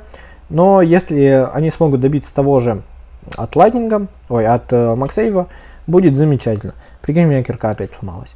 [0.49, 2.81] но если они смогут добиться того же
[3.35, 5.47] от Lightning, ой, от э, MagSafe,
[5.85, 6.73] будет замечательно.
[7.01, 8.35] Прикинь, у меня кирка опять сломалась.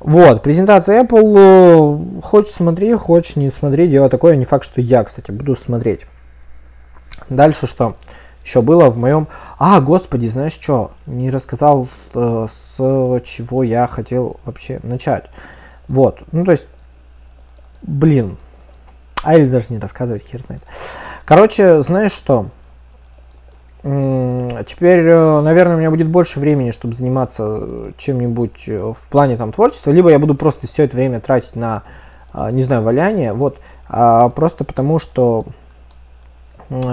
[0.00, 5.04] Вот, презентация Apple, э, хочешь смотри, хочешь не смотри, дело такое, не факт, что я,
[5.04, 6.06] кстати, буду смотреть.
[7.28, 7.94] Дальше что?
[8.44, 9.28] Еще было в моем...
[9.58, 10.92] А, господи, знаешь что?
[11.06, 15.30] Не рассказал, э, с чего я хотел вообще начать.
[15.88, 16.66] Вот, ну то есть,
[17.82, 18.36] блин.
[19.22, 20.62] А или даже не рассказывать, хер знает.
[21.24, 22.46] Короче, знаешь что?
[23.82, 29.50] Теперь, э, наверное, у меня будет больше времени, чтобы заниматься чем-нибудь э, в плане там
[29.50, 31.82] творчества, либо я буду просто все это время тратить на,
[32.32, 35.46] э, не знаю, валяние, вот, а просто потому что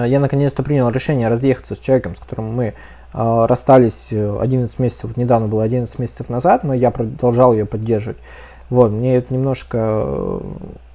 [0.06, 2.74] я наконец-то принял решение разъехаться с человеком, с которым мы э,
[3.48, 8.18] расстались 11 месяцев, вот недавно было 11 месяцев назад, но я продолжал ее поддерживать.
[8.70, 9.78] Вот, мне это немножко,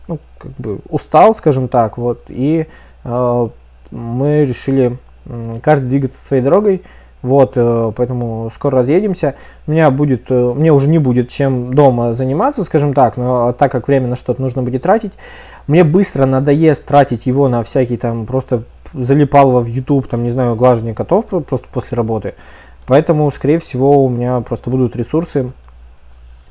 [0.06, 2.66] ну, как бы устал, скажем так, вот, и
[3.04, 3.48] э,
[3.90, 6.82] мы решили э, каждый двигаться своей дорогой,
[7.24, 9.34] вот, э, поэтому скоро разъедемся.
[9.66, 13.72] У меня будет, э, мне уже не будет чем дома заниматься, скажем так, но так
[13.72, 15.12] как время на что-то нужно будет тратить,
[15.66, 20.56] мне быстро надоест тратить его на всякие там просто залипалово в YouTube, там, не знаю,
[20.56, 22.34] глажение котов просто после работы.
[22.86, 25.52] Поэтому, скорее всего, у меня просто будут ресурсы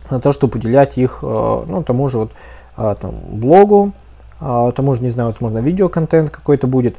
[0.09, 2.31] на то, чтобы уделять их, э, ну, тому же вот
[2.75, 3.93] там, блогу,
[4.39, 6.95] тому же, не знаю, возможно, видеоконтент какой-то будет.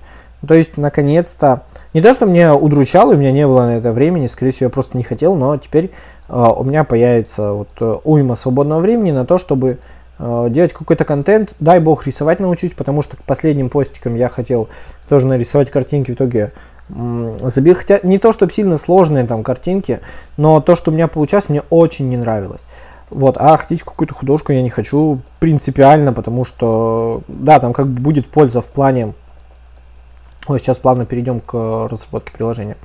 [0.46, 4.26] То есть, наконец-то, не то, что мне удручало, у меня не было на это времени,
[4.26, 5.90] скорее всего, я просто не хотел, но теперь
[6.28, 9.78] э, у меня появится вот э, уйма свободного времени на то, чтобы
[10.18, 11.54] э, делать какой-то контент.
[11.60, 14.68] Дай бог рисовать научусь, потому что к последним постикам я хотел
[15.08, 16.52] тоже нарисовать картинки, в итоге
[16.88, 17.74] забил.
[17.74, 20.00] Хотя не то, чтобы сильно сложные там картинки,
[20.36, 22.66] но то, что у меня получалось, мне очень не нравилось.
[23.10, 28.00] Вот, а хотеть какую-то художку я не хочу принципиально, потому что, да, там как бы
[28.00, 29.14] будет польза в плане
[30.46, 31.54] вот сейчас плавно перейдем к
[31.90, 32.76] разработке приложения.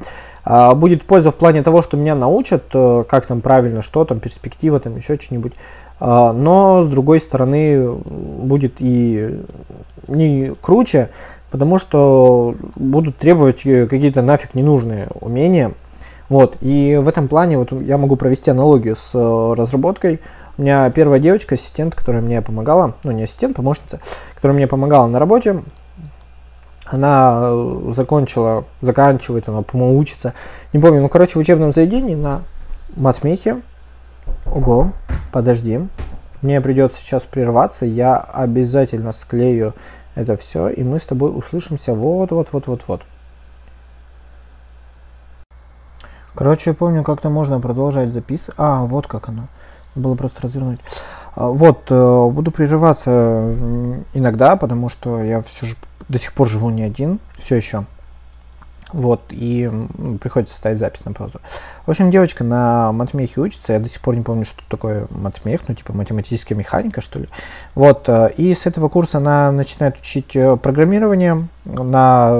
[0.45, 4.19] А, будет польза в плане того, что меня научат, э, как там правильно, что там,
[4.19, 5.53] перспектива, там еще что-нибудь.
[5.99, 9.41] А, но, с другой стороны, будет и
[10.08, 11.10] не круче,
[11.51, 15.73] потому что будут требовать э, какие-то нафиг ненужные умения.
[16.29, 20.19] Вот, и в этом плане вот я могу провести аналогию с разработкой.
[20.57, 23.99] У меня первая девочка, ассистент, которая мне помогала, ну не ассистент, помощница,
[24.35, 25.63] которая мне помогала на работе,
[26.85, 30.33] она э, закончила, заканчивает, она, по-моему, учится,
[30.73, 32.41] не помню, ну, короче, в учебном заведении на
[32.95, 33.62] матмехе.
[34.45, 34.93] Ого,
[35.31, 35.79] подожди.
[36.41, 39.73] Мне придется сейчас прерваться, я обязательно склею
[40.19, 43.01] это все, и мы с тобой услышимся вот-вот-вот-вот-вот.
[46.36, 48.55] Короче, я помню, как-то можно продолжать записывать.
[48.58, 49.47] А, вот как оно.
[49.95, 50.79] Было просто развернуть.
[51.36, 53.55] А, вот, э, буду прерываться
[54.13, 55.75] иногда, потому что я все же
[56.08, 57.86] до сих пор живу не один, все еще.
[58.91, 59.69] Вот, и
[60.19, 61.39] приходится ставить запись на паузу.
[61.86, 65.62] В общем, девочка на матмехе учится, я до сих пор не помню, что такое матмех,
[65.67, 67.28] ну, типа математическая механика, что ли.
[67.75, 72.39] Вот, э, и с этого курса она начинает учить э, программирование на,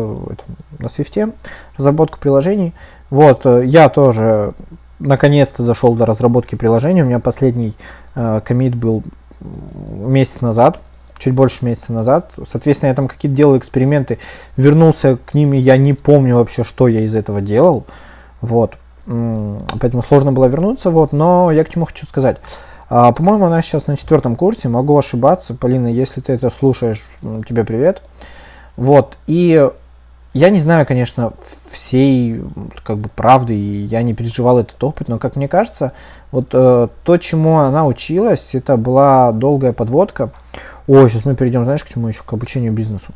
[0.80, 1.34] на Swift,
[1.78, 2.74] разработку приложений.
[3.12, 4.54] Вот, э, я тоже
[4.98, 7.76] наконец-то дошел до разработки приложения, у меня последний
[8.16, 9.04] э, комит был
[9.40, 10.80] месяц назад,
[11.20, 12.32] чуть больше месяца назад.
[12.50, 14.18] Соответственно, я там какие-то делал эксперименты,
[14.58, 17.86] вернулся к ним, и я не помню вообще, что я из этого делал.
[18.42, 18.78] Вот.
[19.06, 21.12] Поэтому сложно было вернуться, вот.
[21.14, 22.38] Но я к чему хочу сказать.
[22.90, 25.54] А, по-моему, она сейчас на четвертом курсе, могу ошибаться.
[25.54, 28.02] Полина, если ты это слушаешь, тебе привет.
[28.78, 29.18] Вот.
[29.28, 29.70] И
[30.34, 31.34] я не знаю, конечно,
[31.72, 32.42] всей
[32.84, 35.94] как бы правды, и я не переживал этот опыт, но, как мне кажется,
[36.32, 40.30] вот э, то, чему она училась, это была долгая подводка.
[40.90, 42.24] О, сейчас мы перейдем, знаешь, к чему еще?
[42.24, 43.12] К обучению бизнесу.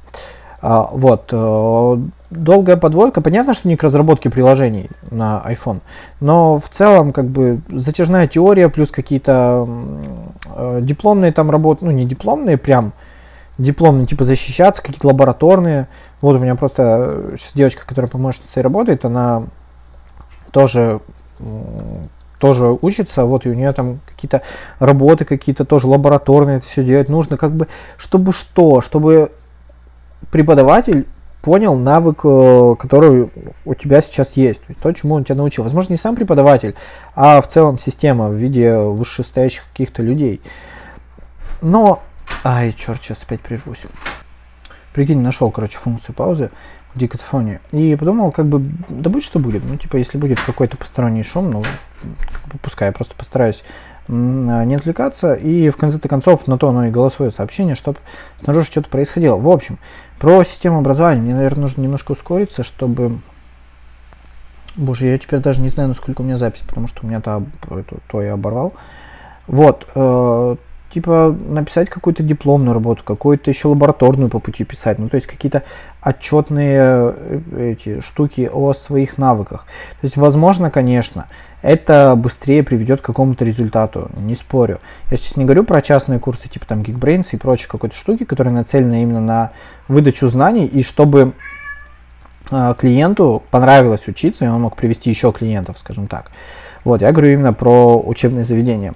[0.62, 1.98] А, вот, э,
[2.30, 3.20] долгая подводка.
[3.20, 5.82] Понятно, что не к разработке приложений на iPhone,
[6.20, 9.68] но в целом, как бы, затяжная теория плюс какие-то
[10.56, 12.94] э, дипломные там работы, ну, не дипломные прям,
[13.58, 15.88] дипломные, типа защищаться, какие-то лабораторные.
[16.22, 19.46] Вот у меня просто сейчас девочка, которая помощницей работает, она
[20.52, 21.00] тоже
[22.44, 24.42] тоже учится, вот и у нее там какие-то
[24.80, 29.32] работы, какие-то тоже лабораторные это все делать нужно, как бы, чтобы что, чтобы
[30.30, 31.08] преподаватель
[31.42, 33.30] понял навык, э, который
[33.64, 35.64] у тебя сейчас есть, то, есть то, чему он тебя научил.
[35.64, 36.76] Возможно, не сам преподаватель,
[37.16, 40.42] а в целом система в виде вышестоящих каких-то людей.
[41.62, 42.02] Но
[42.44, 43.84] Ай, черт, сейчас опять прервусь.
[44.92, 46.52] Прикинь, нашел, короче, функцию паузы
[46.94, 47.62] в дикатофоне.
[47.72, 49.64] И подумал, как бы, да будет что будет.
[49.64, 51.64] Ну, типа, если будет какой-то посторонний шум, ну,
[52.62, 53.64] пускай, я просто постараюсь
[54.08, 55.34] не отвлекаться.
[55.34, 58.00] И в конце концов на то оно и голосовое сообщение, чтобы
[58.44, 59.38] снаружи что-то происходило.
[59.38, 59.78] В общем,
[60.20, 61.22] про систему образования.
[61.22, 63.20] Мне, наверное, нужно немножко ускориться, чтобы...
[64.76, 67.44] Боже, я теперь даже не знаю, насколько у меня запись, потому что у меня то,
[67.68, 68.74] то, то я оборвал.
[69.46, 70.56] Вот, э,
[70.94, 75.64] типа написать какую-то дипломную работу, какую-то еще лабораторную по пути писать, ну то есть какие-то
[76.02, 79.66] отчетные э, эти штуки о своих навыках.
[80.02, 81.26] То есть возможно, конечно,
[81.64, 84.82] это быстрее приведет к какому-то результату, не спорю.
[85.10, 88.54] Я сейчас не говорю про частные курсы типа там Geekbrains и прочие какой-то штуки, которые
[88.54, 89.52] нацелены именно на
[89.88, 91.32] выдачу знаний и чтобы
[92.52, 96.32] э, клиенту понравилось учиться, и он мог привести еще клиентов, скажем так.
[96.84, 98.94] Вот, я говорю именно про учебные заведения.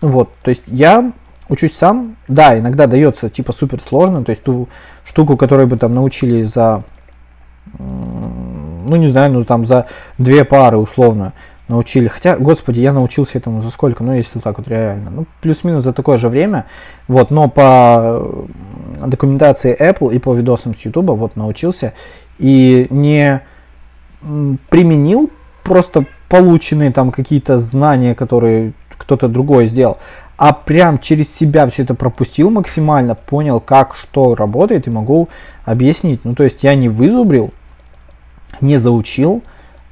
[0.00, 1.12] Вот, то есть я
[1.48, 4.68] учусь сам, да, иногда дается типа супер сложно, то есть ту
[5.04, 6.82] штуку, которую бы там научили за,
[8.88, 9.86] ну не знаю, ну там за
[10.18, 11.32] две пары условно
[11.68, 12.08] научили.
[12.08, 15.92] Хотя, господи, я научился этому за сколько, ну если так вот реально, ну плюс-минус за
[15.92, 16.66] такое же время,
[17.08, 18.24] вот, но по
[19.04, 21.92] документации Apple и по видосам с YouTube вот научился
[22.38, 23.42] и не
[24.70, 25.30] применил
[25.64, 29.98] просто полученные там какие-то знания, которые кто-то другой сделал,
[30.36, 35.28] а прям через себя все это пропустил максимально, понял, как что работает и могу
[35.64, 36.24] объяснить.
[36.24, 37.52] Ну, то есть я не вызубрил,
[38.60, 39.42] не заучил,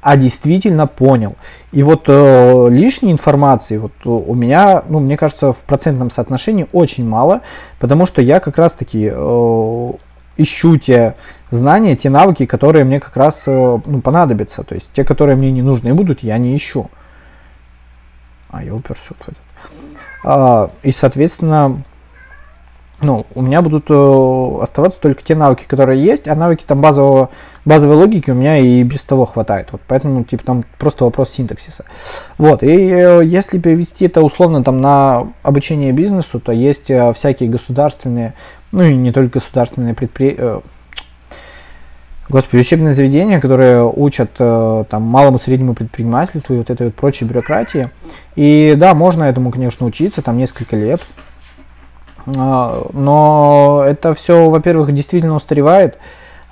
[0.01, 1.35] а действительно понял.
[1.71, 7.07] И вот э, лишней информации вот у меня, ну, мне кажется, в процентном соотношении очень
[7.07, 7.41] мало,
[7.79, 9.91] потому что я как раз-таки э,
[10.37, 11.15] ищу те
[11.49, 14.63] знания, те навыки, которые мне как раз э, ну, понадобятся.
[14.63, 16.89] То есть те, которые мне не нужны будут, я не ищу.
[18.49, 19.37] А, я уперся в этот.
[20.23, 21.83] А, и, соответственно,
[23.01, 27.29] ну, у меня будут э, оставаться только те навыки, которые есть, а навыки там базового,
[27.65, 29.69] базовой логики у меня и без того хватает.
[29.71, 31.85] Вот поэтому, типа, там просто вопрос синтаксиса.
[32.37, 37.49] Вот, и э, если перевести это условно там на обучение бизнесу, то есть э, всякие
[37.49, 38.35] государственные,
[38.71, 40.61] ну и не только государственные предприятия, э,
[42.27, 47.91] Господи, учебные заведения, которые учат там малому среднему предпринимательству и вот этой вот прочей бюрократии.
[48.35, 51.01] И да, можно этому, конечно, учиться, там несколько лет.
[52.35, 55.99] А, но это все, во-первых, действительно устаревает.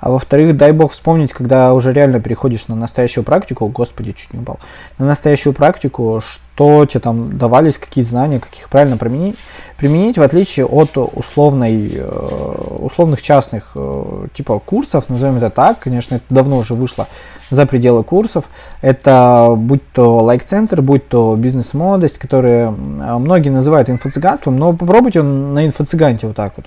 [0.04, 4.40] А во-вторых, дай бог вспомнить, когда уже реально переходишь на настоящую практику, господи, чуть не
[4.40, 4.58] упал,
[4.98, 9.36] на настоящую практику, что тебе там давались, какие знания, как их правильно применить,
[9.78, 16.16] применить в отличие от условной, э, условных частных э, типа курсов, назовем это так, конечно,
[16.16, 17.08] это давно уже вышло
[17.48, 18.44] за пределы курсов,
[18.82, 26.26] это будь то лайк-центр, будь то бизнес-молодость, которые многие называют инфо-цыганством, но попробуйте на инфо-цыганте
[26.26, 26.66] вот так вот.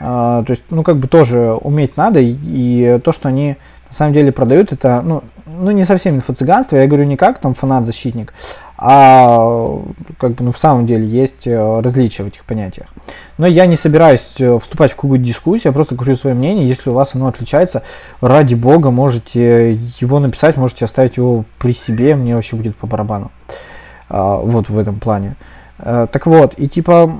[0.00, 3.56] А, то есть, ну, как бы тоже уметь надо, и, и то, что они
[3.88, 7.54] на самом деле продают, это, ну, ну не совсем инфо-цыганство, я говорю не как там
[7.54, 8.34] фанат-защитник,
[8.76, 9.80] а
[10.18, 12.88] как бы, ну, в самом деле есть э, различия в этих понятиях.
[13.38, 16.90] Но я не собираюсь э, вступать в какую-то дискуссию, я просто говорю свое мнение, если
[16.90, 17.84] у вас оно отличается,
[18.20, 23.30] ради бога, можете его написать, можете оставить его при себе, мне вообще будет по барабану.
[24.08, 25.36] А, вот в этом плане.
[25.38, 27.12] Э, так вот, и типа,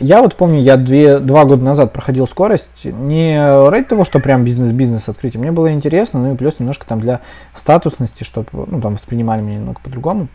[0.00, 3.38] я вот помню, я две, два года назад проходил скорость, не
[3.68, 7.20] ради того, что прям бизнес-бизнес открытие, мне было интересно, ну и плюс немножко там для
[7.54, 10.26] статусности, чтобы, ну там воспринимали меня немного по-другому.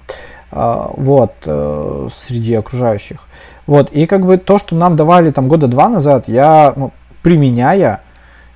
[0.51, 3.19] а, вот, э, среди окружающих.
[3.65, 8.01] Вот, и как бы то, что нам давали там года два назад, я, ну, применяя,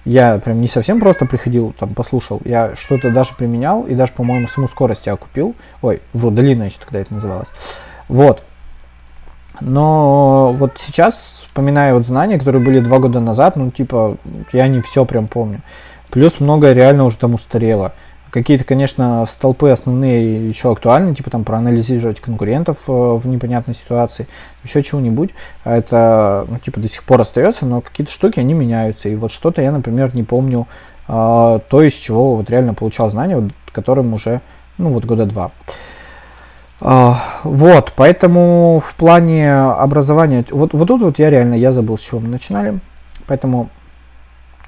[0.05, 4.47] я прям не совсем просто приходил, там, послушал, я что-то даже применял, и даже, по-моему,
[4.47, 5.53] саму скорость я купил.
[5.81, 7.49] Ой, в долина еще тогда это называлось.
[8.07, 8.43] Вот.
[9.61, 14.17] Но вот сейчас, вспоминая вот знания, которые были два года назад, ну, типа,
[14.51, 15.61] я не все прям помню.
[16.09, 17.93] Плюс многое реально уже там устарело.
[18.31, 24.25] Какие-то, конечно, столпы основные еще актуальны, типа там проанализировать конкурентов э, в непонятной ситуации,
[24.63, 25.31] еще чего-нибудь.
[25.65, 29.09] Это, ну, типа, до сих пор остается, но какие-то штуки, они меняются.
[29.09, 30.67] И вот что-то я, например, не помню
[31.09, 34.39] э, то, из чего вот реально получал знания, вот, которым уже,
[34.77, 35.51] ну, вот года два.
[36.81, 37.13] Uh,
[37.43, 42.19] вот, поэтому в плане образования, вот, вот тут вот я реально, я забыл, с чего
[42.19, 42.79] мы начинали,
[43.27, 43.69] поэтому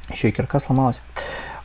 [0.09, 0.99] еще и кирка сломалась.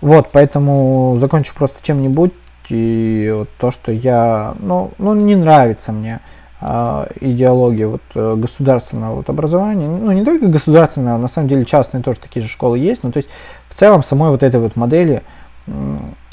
[0.01, 2.33] Вот, поэтому закончу просто чем-нибудь.
[2.69, 6.21] И вот то, что я, ну, ну не нравится мне
[6.61, 9.89] э, идеология вот, э, государственного вот, образования.
[9.89, 13.03] Ну, не только государственного, на самом деле частные тоже такие же школы есть.
[13.03, 13.31] Ну, то есть,
[13.69, 15.23] в целом, самой вот этой вот модели.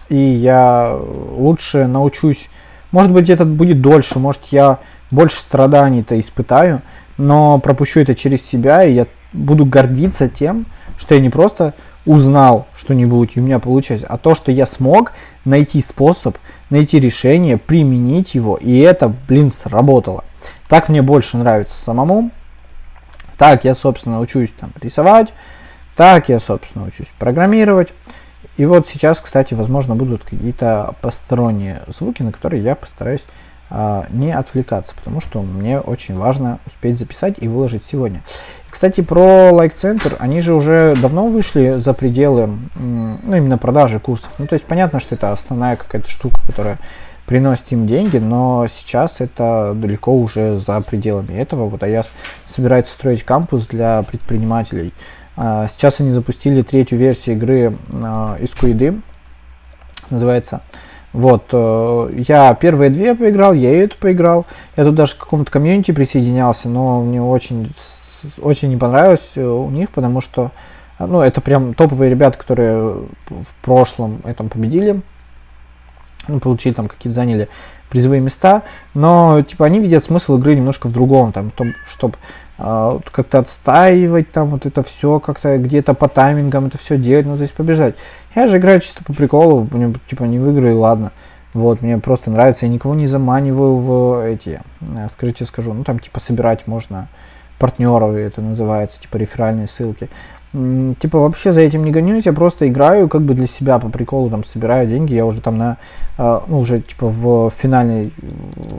[0.10, 0.98] И я
[1.38, 2.50] лучше научусь,
[2.96, 4.80] может быть, это будет дольше, может, я
[5.12, 6.82] больше страданий-то испытаю,
[7.18, 10.66] но пропущу это через себя, и я буду гордиться тем,
[10.98, 11.74] что я не просто
[12.06, 15.12] узнал что-нибудь, и у меня получилось, а то, что я смог
[15.44, 16.38] найти способ,
[16.70, 20.24] найти решение, применить его, и это, блин, сработало.
[20.70, 22.32] Так мне больше нравится самому.
[23.38, 25.34] Так я, собственно, учусь там рисовать.
[25.98, 27.90] Так я, собственно, учусь программировать.
[28.58, 33.24] И вот сейчас, кстати, возможно, будут какие-то посторонние звуки, на которые я постараюсь
[33.70, 38.22] а, не отвлекаться, потому что мне очень важно успеть записать и выложить сегодня.
[38.70, 44.30] Кстати, про лайк-центр, они же уже давно вышли за пределы, ну, именно продажи курсов.
[44.38, 46.78] Ну, то есть понятно, что это основная какая-то штука, которая
[47.26, 51.68] приносит им деньги, но сейчас это далеко уже за пределами этого.
[51.68, 52.12] Вот АЯС
[52.46, 54.94] собирается строить кампус для предпринимателей.
[55.38, 59.02] А, сейчас они запустили третью версию игры а, из Куиды,
[60.10, 60.62] называется.
[61.16, 64.46] Вот, э, я первые две поиграл, я и эту поиграл.
[64.76, 67.74] Я тут даже к какому-то комьюнити присоединялся, но мне очень
[68.42, 70.52] очень не понравилось э, у них, потому что
[71.00, 75.00] э, ну, это прям топовые ребята, которые в прошлом этом победили,
[76.28, 77.48] ну, получили там какие-то заняли
[77.90, 82.16] призовые места, но типа они видят смысл игры немножко в другом, там, том, чтобы
[82.58, 87.44] как-то отстаивать там вот это все, как-то где-то по таймингам это все делать, ну то
[87.44, 87.96] есть побеждать.
[88.34, 91.12] Я же играю чисто по приколу, мне, типа не выиграю, ладно.
[91.54, 96.00] Вот, мне просто нравится, я никого не заманиваю в эти, э, скажите, скажу, ну там
[96.00, 97.08] типа собирать можно
[97.60, 100.10] партнеров, это называется, типа реферальные ссылки.
[101.00, 104.30] Типа вообще за этим не гонюсь, я просто играю как бы для себя по приколу,
[104.30, 105.78] там собираю деньги, я уже там на,
[106.18, 108.14] э, ну уже типа в финальной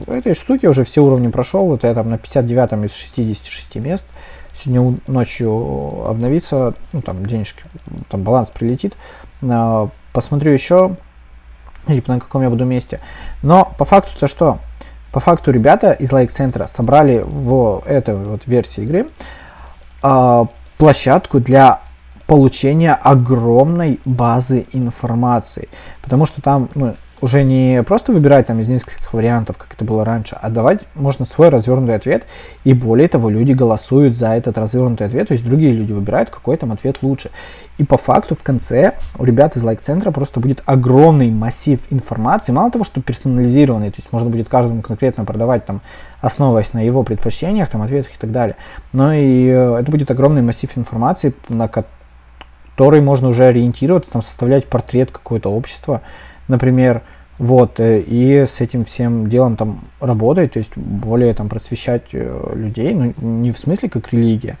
[0.07, 4.05] этой штуке уже все уровни прошел, вот я там на 59 из 66 мест,
[4.55, 7.61] сегодня ночью обновиться, ну там денежки,
[8.09, 8.95] там баланс прилетит,
[9.43, 10.95] э, посмотрю еще,
[11.85, 13.01] типа на каком я буду месте.
[13.43, 14.57] Но по факту-то что?
[15.11, 19.07] По факту ребята из Like центра собрали в этой вот версии игры
[20.01, 20.45] э,
[20.77, 21.81] площадку для
[22.25, 25.69] получения огромной базы информации.
[26.01, 30.05] Потому что там ну, уже не просто выбирать там из нескольких вариантов, как это было
[30.05, 32.25] раньше, а давать можно свой развернутый ответ,
[32.63, 36.57] и более того, люди голосуют за этот развернутый ответ, то есть другие люди выбирают, какой
[36.57, 37.31] там ответ лучше.
[37.77, 42.71] И по факту в конце у ребят из лайк-центра просто будет огромный массив информации, мало
[42.71, 45.81] того, что персонализированный, то есть можно будет каждому конкретно продавать там,
[46.21, 48.55] основываясь на его предпочтениях, там, ответах и так далее,
[48.93, 54.65] но и э, это будет огромный массив информации, на который можно уже ориентироваться, там, составлять
[54.65, 56.01] портрет какое-то общества,
[56.47, 57.01] например,
[57.39, 62.53] вот, э, и с этим всем делом там работать, то есть более там просвещать э,
[62.55, 64.57] людей, ну, не в смысле как религия,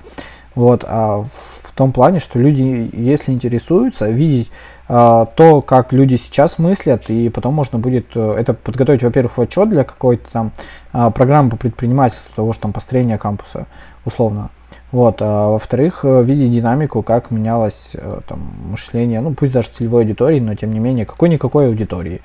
[0.55, 4.49] вот, а в том плане, что люди, если интересуются, видеть
[4.89, 9.41] а, то, как люди сейчас мыслят, и потом можно будет э, это подготовить, во-первых, в
[9.41, 10.51] отчет для какой-то там
[10.93, 13.67] а, программы по предпринимательству, того же там построения кампуса,
[14.05, 14.49] условно,
[14.91, 20.03] вот, а во-вторых, э, видеть динамику, как менялось э, там, мышление, ну пусть даже целевой
[20.03, 22.21] аудитории, но тем не менее, какой-никакой аудитории.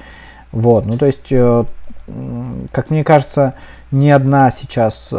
[0.53, 1.64] Вот, ну то есть, э,
[2.70, 3.55] как мне кажется,
[3.91, 5.12] ни одна сейчас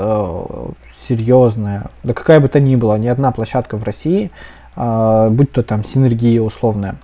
[1.07, 4.32] серьезная, да какая бы то ни была, ни одна площадка в России,
[4.76, 6.95] будь то там синергия условная,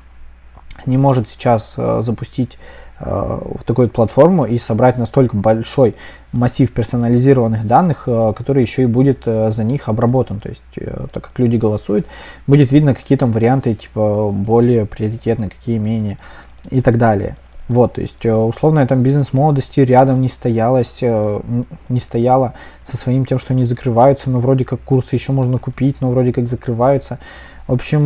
[0.86, 2.58] не может сейчас запустить
[3.00, 5.96] в такую платформу и собрать настолько большой
[6.32, 10.40] массив персонализированных данных, э, который еще и будет э, за них обработан.
[10.40, 10.62] То есть,
[11.12, 12.06] так как люди голосуют,
[12.48, 16.18] будет видно, какие там варианты типа более приоритетные, какие менее
[16.70, 17.36] и так далее.
[17.68, 22.56] Вот, то есть, условно, там бизнес молодости рядом не стоялось, не стояло
[22.88, 26.34] со своим тем, что они закрываются, но вроде как курсы еще можно купить, но вроде
[26.34, 27.20] как закрываются.
[27.68, 28.02] В общем,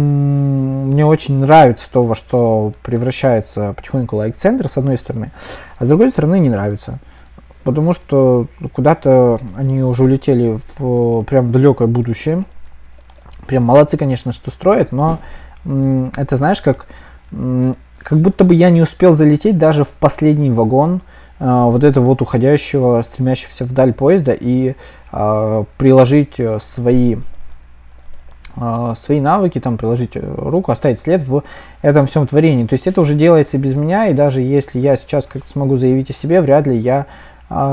[0.91, 5.31] мне очень нравится то, во что превращается потихоньку лайк-центр, с одной стороны,
[5.77, 6.99] а с другой стороны не нравится.
[7.63, 12.43] Потому что куда-то они уже улетели в прям далекое будущее.
[13.47, 15.19] Прям молодцы, конечно, что строят, но
[15.65, 16.87] это знаешь, как,
[17.29, 21.01] как будто бы я не успел залететь даже в последний вагон
[21.39, 24.75] э, вот этого вот уходящего, стремящегося вдаль поезда и
[25.11, 27.17] э, приложить свои
[28.55, 31.43] а, свои навыки, там, приложить э, руку, оставить след в
[31.81, 32.67] этом всем творении.
[32.67, 36.11] То есть это уже делается без меня, и даже если я сейчас как-то смогу заявить
[36.11, 37.07] о себе, вряд ли я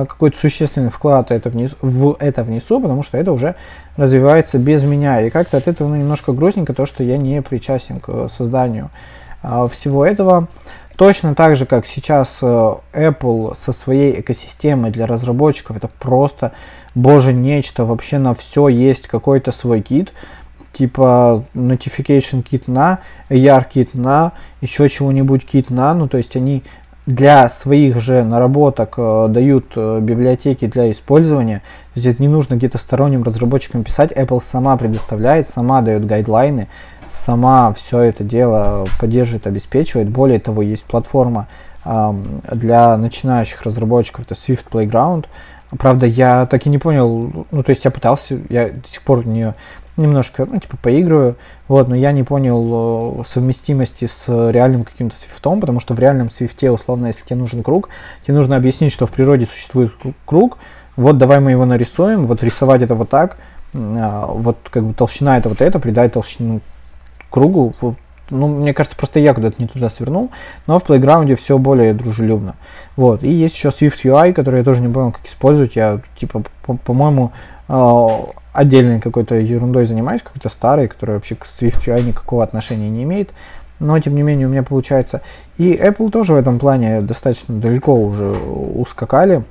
[0.09, 3.55] какой-то существенный вклад это внесу, в это внесу, потому что это уже
[3.97, 5.23] развивается без меня.
[5.23, 8.91] И как-то от этого ну, немножко грустненько то, что я не причастен к созданию
[9.43, 10.49] а, всего этого.
[10.97, 16.53] Точно так же, как сейчас э, Apple со своей экосистемой для разработчиков, это просто,
[16.95, 20.13] боже, нечто, вообще на все есть какой-то свой кит
[20.73, 26.63] типа notification kit на, AR kit на, еще чего-нибудь kit на, ну то есть они
[27.11, 31.63] для своих же наработок э, дают э, библиотеки для использования.
[31.95, 34.13] Это не нужно где-то сторонним разработчикам писать.
[34.13, 36.69] Apple сама предоставляет, сама дает гайдлайны,
[37.09, 40.09] сама все это дело поддерживает, обеспечивает.
[40.09, 41.49] Более того, есть платформа
[41.83, 45.25] для начинающих разработчиков, это Swift Playground.
[45.79, 49.27] Правда, я так и не понял, ну то есть я пытался, я до сих пор
[49.27, 49.55] не
[49.97, 51.37] немножко, ну, типа, поигрываю,
[51.69, 56.31] вот, но я не понял э, совместимости с реальным каким-то свифтом, потому что в реальном
[56.31, 57.89] свифте, условно, если тебе нужен круг,
[58.25, 59.93] тебе нужно объяснить, что в природе существует
[60.25, 60.59] круг,
[60.97, 63.37] вот давай мы его нарисуем, вот рисовать это вот так,
[63.75, 66.61] а, вот как бы толщина это вот это, придать толщину
[67.31, 67.75] кругу,
[68.31, 70.31] ну, мне кажется, просто я куда-то не туда свернул,
[70.67, 72.55] но в плейграунде все более дружелюбно.
[72.97, 76.43] Вот, и есть еще Swift UI, который я тоже не понял, как использовать, я, типа,
[76.85, 77.33] по-моему,
[77.69, 83.05] а, отдельной какой-то ерундой занимаюсь, какой-то старой, которая вообще к Swift UI никакого отношения не
[83.05, 83.31] имеет.
[83.79, 85.23] Но, тем не менее, у меня получается.
[85.57, 89.43] И Apple тоже в этом плане достаточно далеко уже ускакали.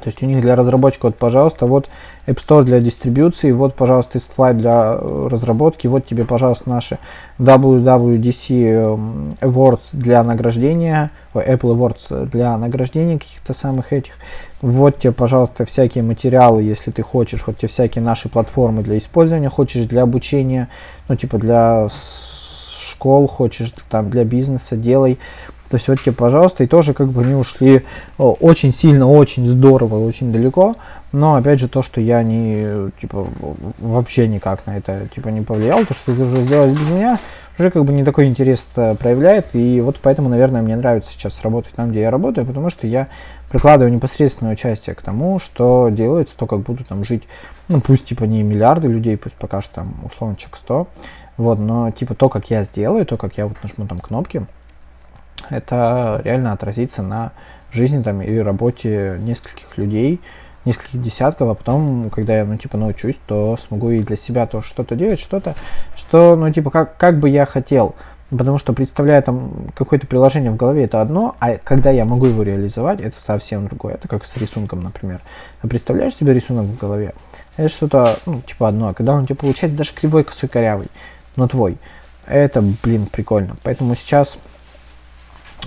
[0.00, 1.88] То есть у них для разработчика, вот, пожалуйста, вот
[2.26, 6.98] App Store для дистрибуции, вот, пожалуйста, Istfly для э, разработки, вот тебе, пожалуйста, наши
[7.38, 14.14] WWDC эм, Awards для награждения, Apple Awards для награждения каких-то самых этих.
[14.60, 19.48] Вот тебе, пожалуйста, всякие материалы, если ты хочешь, вот тебе всякие наши платформы для использования,
[19.48, 20.68] хочешь для обучения,
[21.08, 21.88] ну, типа для
[22.98, 25.18] школ, хочешь там для бизнеса, делай.
[25.70, 27.84] То есть вот тебе, пожалуйста, и тоже как бы они ушли
[28.16, 30.76] очень сильно, очень здорово, очень далеко.
[31.12, 33.26] Но опять же то, что я не, типа,
[33.78, 37.18] вообще никак на это, типа, не повлиял, то, что это уже сделать без меня,
[37.58, 39.54] уже как бы не такой интерес проявляет.
[39.54, 43.08] И вот поэтому, наверное, мне нравится сейчас работать там, где я работаю, потому что я
[43.50, 47.22] прикладываю непосредственное участие к тому, что делается, то, как буду там жить,
[47.68, 50.88] ну, пусть, типа, не миллиарды людей, пусть пока что там, условно, человек 100,
[51.38, 54.44] вот, но, типа, то, как я сделаю, то, как я вот нажму там кнопки,
[55.50, 57.32] это реально отразится на
[57.72, 60.20] жизни там и работе нескольких людей,
[60.64, 64.62] нескольких десятков, а потом, когда я, ну, типа, научусь, то смогу и для себя то
[64.62, 65.54] что-то делать, что-то,
[65.96, 67.94] что, ну, типа, как, как бы я хотел.
[68.30, 72.42] Потому что представляя там какое-то приложение в голове, это одно, а когда я могу его
[72.42, 73.94] реализовать, это совсем другое.
[73.94, 75.22] Это как с рисунком, например.
[75.62, 77.14] Ты представляешь себе рисунок в голове?
[77.56, 78.88] Это что-то, ну, типа одно.
[78.88, 80.88] А когда он тебе получается даже кривой, косой, корявый,
[81.36, 81.78] но твой,
[82.26, 83.56] это, блин, прикольно.
[83.62, 84.36] Поэтому сейчас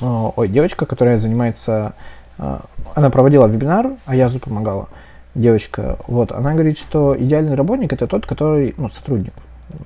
[0.01, 1.93] ой, девочка, которая занимается,
[2.37, 2.61] а,
[2.95, 4.89] она проводила вебинар, а я помогала,
[5.35, 9.33] девочка, вот, она говорит, что идеальный работник это тот, который, ну, сотрудник,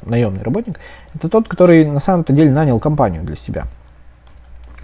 [0.05, 0.79] наемный работник,
[1.13, 3.65] это тот, который на самом-то деле нанял компанию для себя.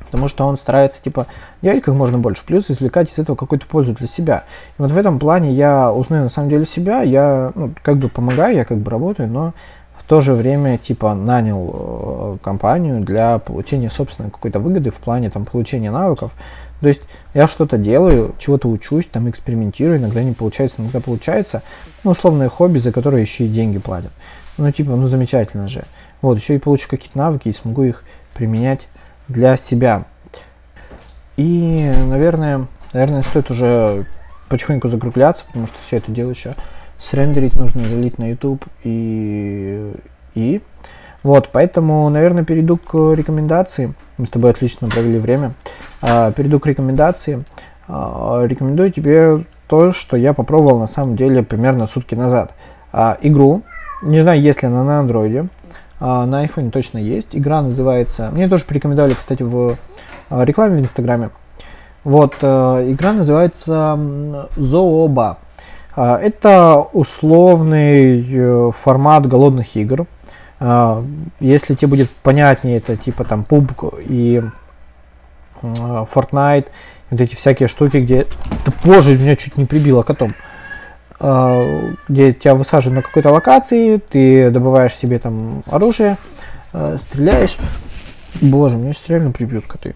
[0.06, 1.28] Потому что он старается, типа,
[1.62, 4.44] делать как можно больше, плюс извлекать из этого какую-то пользу для себя.
[4.78, 8.10] И вот в этом плане я узнаю на самом деле себя, я, ну, как бы
[8.10, 9.54] помогаю, я как бы работаю, но
[10.12, 15.46] то же время типа нанял э, компанию для получения собственной какой-то выгоды в плане там
[15.46, 16.34] получения навыков.
[16.82, 17.00] То есть
[17.34, 21.62] я что-то делаю, чего-то учусь, там экспериментирую, иногда не получается, иногда получается.
[22.04, 24.12] Ну, условное хобби, за которое еще и деньги платят.
[24.58, 25.86] Ну, типа, ну замечательно же.
[26.22, 28.04] Вот, еще и получу какие-то навыки и смогу их
[28.34, 28.88] применять
[29.30, 30.04] для себя.
[31.38, 34.06] И, наверное, наверное, стоит уже
[34.50, 36.56] потихоньку закругляться, потому что все это дело еще
[37.02, 39.92] срендерить нужно, залить на YouTube и,
[40.36, 40.62] и.
[41.24, 43.94] Вот, поэтому, наверное, перейду к рекомендации.
[44.18, 45.54] Мы с тобой отлично провели время.
[46.02, 47.44] А, перейду к рекомендации.
[47.88, 52.54] А, рекомендую тебе то, что я попробовал на самом деле примерно сутки назад.
[52.92, 53.62] А, игру,
[54.02, 55.48] не знаю, есть ли она на андроиде,
[56.00, 57.30] на iPhone точно есть.
[57.34, 58.32] Игра называется...
[58.32, 59.78] Мне тоже порекомендовали, кстати, в
[60.32, 61.30] рекламе в Инстаграме.
[62.04, 64.00] Вот, э, игра называется
[64.58, 65.38] Zooba.
[65.96, 70.08] А, это условный э, формат голодных игр.
[71.40, 74.44] Если тебе будет понятнее, это типа там PUBG и
[75.64, 76.68] Fortnite,
[77.10, 78.28] вот эти всякие штуки, где...
[78.66, 80.34] Да, боже, меня чуть не прибило котом.
[81.20, 81.64] А,
[82.08, 86.18] где тебя высаживают на какой-то локации, ты добываешь себе там оружие,
[86.74, 87.58] а, стреляешь.
[88.42, 89.94] Боже, меня сейчас реально прибьют коты.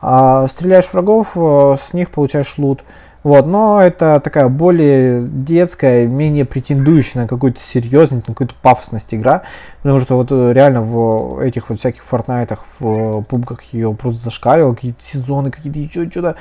[0.00, 2.84] А, стреляешь врагов, а, с них получаешь лут.
[3.24, 9.42] Вот, но это такая более детская, менее претендующая на какую-то серьезность, на какую-то пафосность игра.
[9.82, 14.74] Потому что вот э, реально в этих вот всяких фортнайтах, в пубках ее просто зашкаливал,
[14.74, 16.36] какие-то сезоны, какие-то еще что-то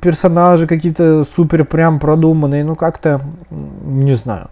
[0.00, 4.48] персонажи какие-то супер прям продуманные, ну как-то, не знаю.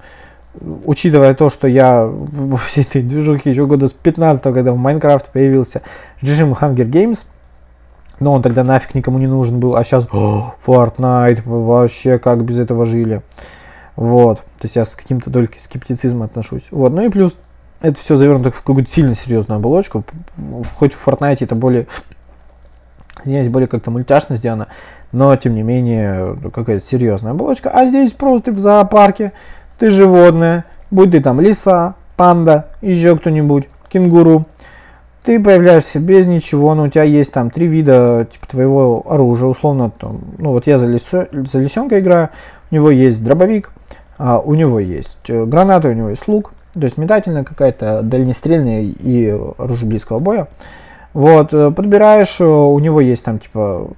[0.84, 5.30] Учитывая то, что я во всей этой движухе еще года с 15 когда в Майнкрафт
[5.30, 5.82] появился
[6.20, 7.24] режим Hunger Games,
[8.20, 12.86] но он тогда нафиг никому не нужен был, а сейчас Fortnite, вообще как без этого
[12.86, 13.22] жили.
[13.96, 16.66] Вот, то есть я с каким-то только скептицизмом отношусь.
[16.70, 17.36] Вот, ну и плюс
[17.80, 20.04] это все завернуто в какую-то сильно серьезную оболочку.
[20.76, 21.86] Хоть в Fortnite это более
[23.22, 24.68] извиняюсь, более как-то мультяшно сделано,
[25.12, 27.70] но тем не менее какая-то серьезная оболочка.
[27.70, 29.32] А здесь просто в зоопарке,
[29.78, 34.46] ты животное, будь ты там лиса, панда, еще кто-нибудь, кенгуру,
[35.26, 39.90] ты появляешься без ничего, но у тебя есть там три вида типа твоего оружия, условно,
[39.90, 42.28] там, ну вот я за, лисо, за лисенка играю,
[42.70, 43.72] у него есть дробовик,
[44.18, 48.82] а у него есть э, граната, у него есть лук, то есть метательная какая-то, дальнестрельная
[48.82, 50.46] и оружие близкого боя.
[51.12, 53.88] Вот, э, подбираешь, э, у него есть там типа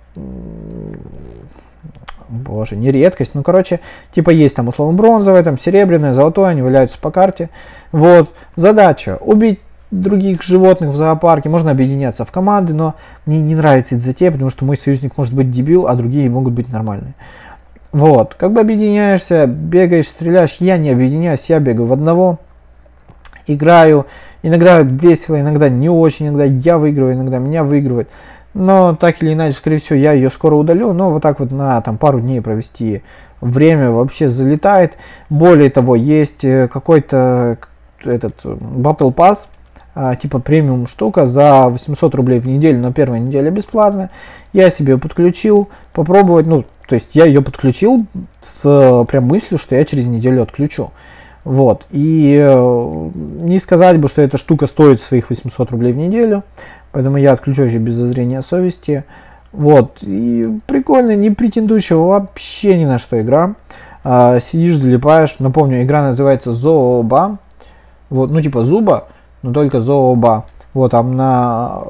[2.31, 3.81] боже, не редкость, ну, короче,
[4.15, 7.51] типа есть там условно бронзовое, там серебряное, золотое, они валяются по карте.
[7.93, 9.61] Вот, задача, убить
[9.91, 12.95] других животных в зоопарке, можно объединяться в команды, но
[13.27, 16.53] мне не нравится это затея, потому что мой союзник может быть дебил, а другие могут
[16.53, 17.15] быть нормальные.
[17.93, 22.39] Вот, как бы объединяешься, бегаешь, стреляешь, я не объединяюсь, я бегаю в одного,
[23.47, 24.07] играю,
[24.43, 28.09] Иногда весело, иногда не очень, иногда я выигрываю, иногда меня выигрывает.
[28.55, 31.81] Но так или иначе, скорее всего, я ее скоро удалю, но вот так вот на
[31.81, 33.03] там, пару дней провести
[33.41, 34.95] время вообще залетает.
[35.29, 37.59] Более того, есть э, какой-то
[38.05, 39.49] этот Battle Pass,
[40.21, 44.11] типа премиум штука за 800 рублей в неделю на первой неделе бесплатно.
[44.53, 48.07] Я себе ее подключил, попробовать, ну, то есть я ее подключил
[48.41, 50.91] с прям мыслью, что я через неделю отключу.
[51.45, 51.87] Вот.
[51.91, 56.45] И э, не сказать бы, что эта штука стоит своих 800 рублей в неделю.
[56.93, 59.05] Поэтому я отключу еще без зазрения совести.
[59.53, 59.99] Вот.
[60.03, 63.55] И прикольно, не претендующая вообще ни на что игра.
[64.05, 65.37] А, сидишь, залипаешь.
[65.39, 67.39] Напомню, игра называется Зооба.
[68.11, 69.09] Вот, ну типа зуба,
[69.43, 70.47] но только Зооба.
[70.75, 71.83] Вот, там на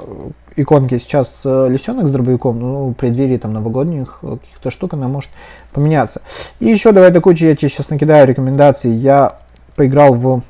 [0.56, 5.30] иконке сейчас э, лисенок с дробовиком, ну, в преддверии там новогодних каких-то штук она может
[5.72, 6.22] поменяться.
[6.60, 8.90] И еще давай до кучи я тебе сейчас накидаю рекомендаций.
[8.90, 9.38] Я
[9.76, 10.42] поиграл в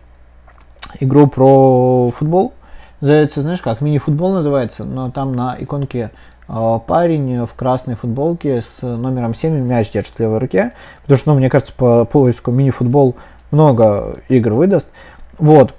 [1.01, 2.55] игру про футбол.
[3.01, 6.11] Называется, знаешь как, мини-футбол называется, но там на иконке
[6.49, 10.73] э, парень в красной футболке с номером 7 мяч держит в левой руке.
[11.03, 13.17] Потому что, ну, мне кажется, по поиску мини-футбол
[13.51, 14.89] много игр выдаст.
[15.39, 15.75] Вот.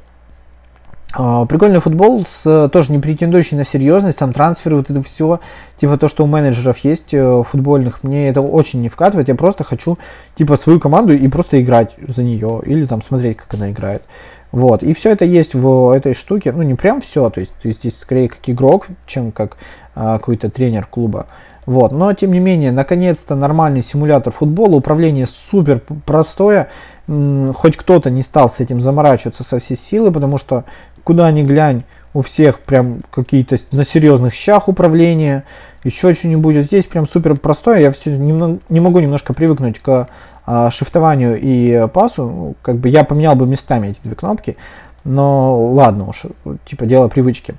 [1.18, 5.40] Uh, прикольный футбол, с, тоже не претендующий на серьезность, там трансферы, вот это все,
[5.82, 9.64] типа то, что у менеджеров есть uh, футбольных, мне это очень не вкатывает, я просто
[9.64, 9.98] хочу,
[10.36, 14.04] типа, свою команду и просто играть за нее, или там смотреть, как она играет.
[14.52, 17.72] Вот, и все это есть в этой штуке, ну не прям все, то есть ты
[17.72, 19.58] здесь скорее как игрок, чем как
[19.96, 21.26] uh, какой-то тренер клуба.
[21.66, 26.70] Вот, но тем не менее, наконец-то нормальный симулятор футбола, управление супер простое,
[27.08, 30.64] хоть кто-то не стал с этим заморачиваться со всей силы, потому что
[31.10, 35.44] куда ни глянь, у всех прям какие-то на серьезных щах управления,
[35.84, 36.58] еще что-нибудь.
[36.58, 40.08] Здесь прям супер простое, я все немного, не могу немножко привыкнуть к
[40.46, 42.26] а, шифтованию и пасу.
[42.26, 44.56] Ну, как бы я поменял бы местами эти две кнопки,
[45.04, 46.26] но ладно уж,
[46.66, 47.56] типа дело привычки.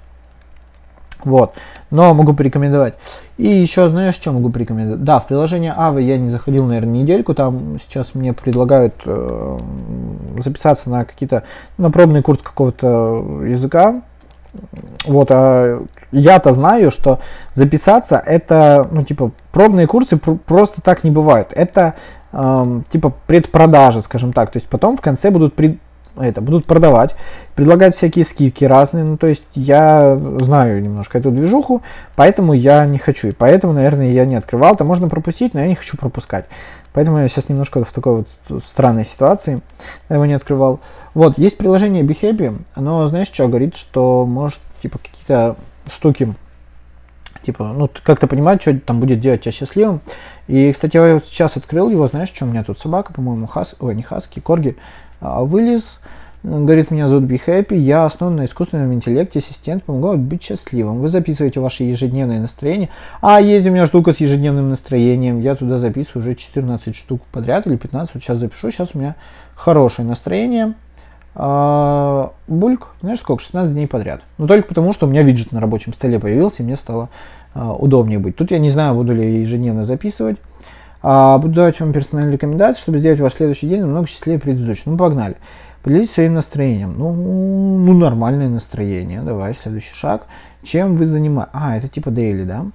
[1.24, 1.54] Вот.
[1.90, 2.94] Но могу порекомендовать.
[3.36, 5.02] И еще, знаешь, что могу порекомендовать?
[5.02, 7.34] Да, в приложение Авы я не заходил, наверное, недельку.
[7.34, 9.58] Там сейчас мне предлагают э,
[10.38, 11.44] записаться на какие-то,
[11.78, 14.02] на пробный курс какого-то языка.
[15.06, 17.20] Вот, а я-то знаю, что
[17.54, 21.48] записаться это, ну, типа, пробные курсы пр- просто так не бывают.
[21.52, 21.94] Это,
[22.32, 24.50] э, типа, предпродажа, скажем так.
[24.50, 25.78] То есть потом в конце будут при,
[26.16, 27.14] это, будут продавать,
[27.54, 29.04] предлагать всякие скидки разные.
[29.04, 31.82] Ну, то есть я знаю немножко эту движуху,
[32.16, 33.28] поэтому я не хочу.
[33.28, 34.74] И поэтому, наверное, я не открывал.
[34.74, 36.46] Это можно пропустить, но я не хочу пропускать.
[36.92, 39.60] Поэтому я сейчас немножко в такой вот странной ситуации.
[40.08, 40.80] Я его не открывал.
[41.14, 42.62] Вот, есть приложение BeHappy.
[42.74, 45.56] Оно, знаешь, что говорит, что может, типа, какие-то
[45.92, 46.34] штуки
[47.42, 50.00] типа, ну, как-то понимать, что там будет делать тебя счастливым.
[50.46, 53.74] И, кстати, я вот сейчас открыл его, знаешь, что у меня тут собака, по-моему, хас,
[53.80, 54.76] ой, не хаски, корги,
[55.20, 55.98] вылез,
[56.42, 61.00] говорит, меня зовут Be Happy, я основан на искусственном интеллекте, ассистент, помогаю быть счастливым.
[61.00, 62.88] Вы записываете ваше ежедневное настроение.
[63.20, 67.66] А, есть у меня штука с ежедневным настроением, я туда записываю уже 14 штук подряд
[67.66, 69.16] или 15, вот сейчас запишу, сейчас у меня
[69.54, 70.74] хорошее настроение.
[71.34, 74.22] А, бульк, знаешь сколько, 16 дней подряд.
[74.38, 77.08] Но только потому, что у меня виджет на рабочем столе появился, и мне стало
[77.54, 78.36] а, удобнее быть.
[78.36, 80.38] Тут я не знаю, буду ли ежедневно записывать.
[81.02, 84.90] А, буду давать вам персональные рекомендации, чтобы сделать ваш следующий день намного счастливее предыдущего.
[84.90, 85.36] Ну, погнали.
[85.82, 86.94] Поделитесь своим настроением.
[86.98, 89.22] Ну, ну, нормальное настроение.
[89.22, 90.26] Давай, следующий шаг.
[90.62, 91.52] Чем вы занимаетесь?
[91.54, 92.66] А, это типа дейли, да?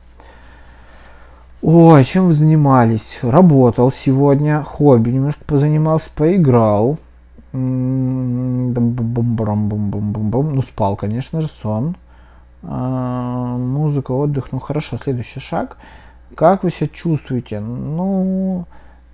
[1.62, 3.20] Ой, чем вы занимались?
[3.22, 6.98] Работал сегодня, хобби немножко позанимался, поиграл.
[7.54, 8.72] Ну,
[10.62, 11.96] спал, конечно же, сон.
[12.64, 14.52] А, музыка, отдых.
[14.52, 15.78] Ну, хорошо, следующий шаг.
[16.36, 17.60] Как вы себя чувствуете?
[17.60, 18.66] Ну,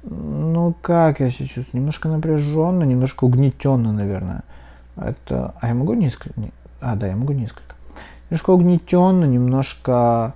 [0.03, 1.81] ну, как я себя чувствую?
[1.81, 4.41] Немножко напряженно, немножко угнетенно, наверное.
[4.97, 5.53] Это...
[5.61, 6.33] А я могу несколько?
[6.81, 7.75] А, да, я могу несколько.
[8.29, 10.33] Немножко угнетенно, немножко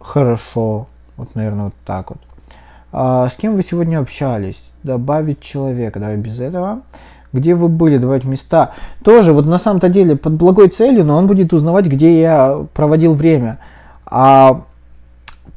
[0.00, 0.86] хорошо.
[1.16, 2.20] Вот, наверное, вот так вот.
[2.92, 4.62] А, с кем вы сегодня общались?
[4.82, 5.98] Добавить человека.
[5.98, 6.82] Давай без этого
[7.32, 8.72] где вы были, давать места.
[9.04, 13.14] Тоже вот на самом-то деле под благой целью, но он будет узнавать, где я проводил
[13.14, 13.58] время.
[14.04, 14.62] А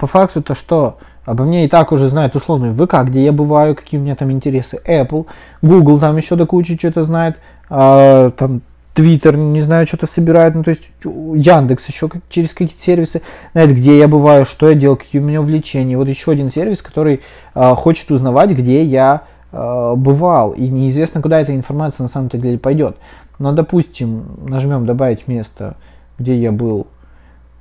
[0.03, 0.97] по факту-то что?
[1.25, 4.31] Обо мне и так уже знает условно ВК, где я бываю, какие у меня там
[4.31, 5.25] интересы, Apple,
[5.61, 7.37] Google там еще до кучи что-то знает,
[7.69, 8.61] а, там
[8.93, 13.21] Твиттер, не знаю, что-то собирает, ну то есть Яндекс еще как, через какие-то сервисы
[13.53, 15.97] знает, где я бываю, что я делал, какие у меня увлечения.
[15.97, 17.21] Вот еще один сервис, который
[17.53, 19.23] а, хочет узнавать, где я
[19.55, 22.97] Э, бывал, и неизвестно, куда эта информация на самом-то деле пойдет.
[23.37, 25.75] Но, допустим, нажмем «Добавить место»,
[26.17, 26.87] где я был,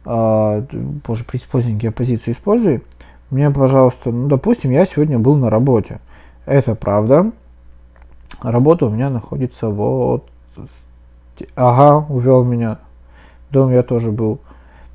[0.05, 0.65] э,
[1.07, 2.83] боже, при использовании геопозицию используй,
[3.31, 6.01] мне, пожалуйста, ну, допустим, я сегодня был на работе.
[6.45, 7.33] Это правда.
[8.43, 10.27] Работа у меня находится вот...
[11.57, 12.79] Ага, увел меня.
[13.51, 14.39] Дом я тоже был.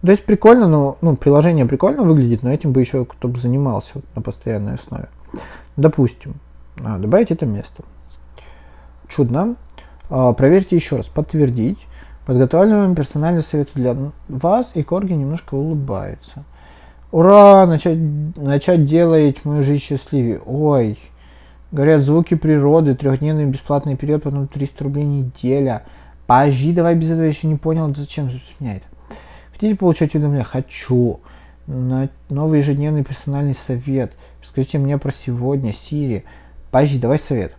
[0.01, 4.05] То есть прикольно, но ну, приложение прикольно выглядит, но этим бы еще кто-то занимался вот,
[4.15, 5.09] на постоянной основе.
[5.75, 6.35] Допустим,
[6.83, 7.83] а, добавить это место.
[9.07, 9.55] Чудно.
[10.09, 11.07] А, проверьте еще раз.
[11.07, 11.86] Подтвердить.
[12.27, 13.95] Подготовленный персональный совет для
[14.27, 16.43] вас, и Корги немножко улыбается.
[17.09, 17.65] Ура!
[17.65, 17.97] Начать,
[18.35, 20.41] начать делать мою жизнь счастливее.
[20.45, 20.99] Ой.
[21.71, 25.83] Говорят, звуки природы, трехдневный бесплатный период, потом 300 рублей неделя.
[26.25, 28.85] Подожди, давай без этого еще не понял, зачем меня это.
[29.53, 30.43] Хотите получать уведомления?
[30.43, 31.21] Хочу.
[31.65, 34.11] Новый ежедневный персональный совет.
[34.45, 36.25] Скажите мне про сегодня, Сири.
[36.71, 37.55] Подожди, давай совет.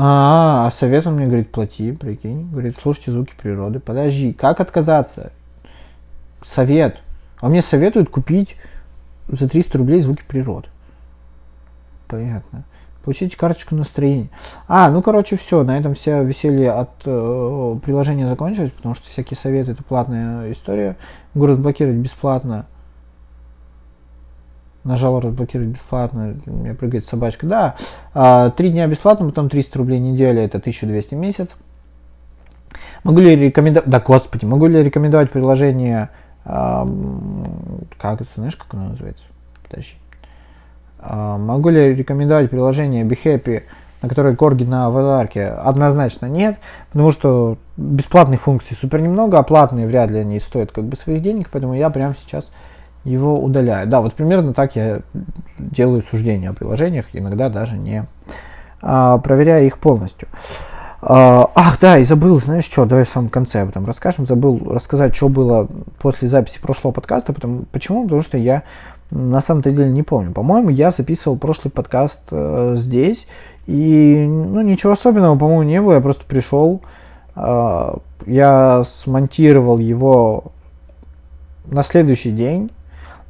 [0.00, 2.48] А, а совет он мне говорит, плати, прикинь.
[2.52, 3.80] Говорит, слушайте звуки природы.
[3.80, 5.32] Подожди, как отказаться?
[6.46, 6.98] Совет.
[7.40, 8.54] А мне советуют купить
[9.26, 10.68] за 300 рублей звуки природы.
[12.06, 12.62] Понятно.
[13.02, 14.28] Получите карточку настроения.
[14.68, 19.36] А, ну короче, все, на этом все веселье от э, приложения закончилось, потому что всякие
[19.36, 20.96] советы это платная история.
[21.34, 22.66] Могу разблокировать бесплатно
[24.84, 27.46] нажал разблокировать бесплатно, у меня прыгает собачка.
[27.46, 27.74] Да,
[28.14, 31.56] а, три дня бесплатно, потом 300 рублей неделя, это 1200 в месяц.
[33.04, 36.10] Могу ли рекомендовать, да господи, могу ли рекомендовать приложение,
[36.44, 39.24] как это, знаешь, как оно называется?
[39.68, 39.94] Подожди.
[40.98, 43.62] А, могу ли рекомендовать приложение BeHappy,
[44.02, 45.46] на которой корги на аватарке?
[45.46, 46.58] Однозначно нет,
[46.90, 51.22] потому что бесплатных функций супер немного, а платные вряд ли они стоят как бы своих
[51.22, 52.50] денег, поэтому я прямо сейчас
[53.04, 53.88] его удаляю.
[53.88, 55.00] Да, вот примерно так я
[55.58, 58.06] делаю суждения о приложениях, иногда даже не
[58.80, 60.28] а, проверяя их полностью.
[61.00, 64.26] А, ах, да, и забыл, знаешь что, давай в самом конце об этом расскажем.
[64.26, 65.68] Забыл рассказать, что было
[66.00, 67.32] после записи прошлого подкаста.
[67.32, 68.04] Потому, почему?
[68.04, 68.64] Потому что я
[69.10, 70.32] на самом-то деле не помню.
[70.32, 73.26] По-моему, я записывал прошлый подкаст э, здесь,
[73.66, 75.94] и ну, ничего особенного, по-моему, не было.
[75.94, 76.82] Я просто пришел,
[77.36, 77.94] э,
[78.26, 80.52] я смонтировал его
[81.66, 82.70] на следующий день,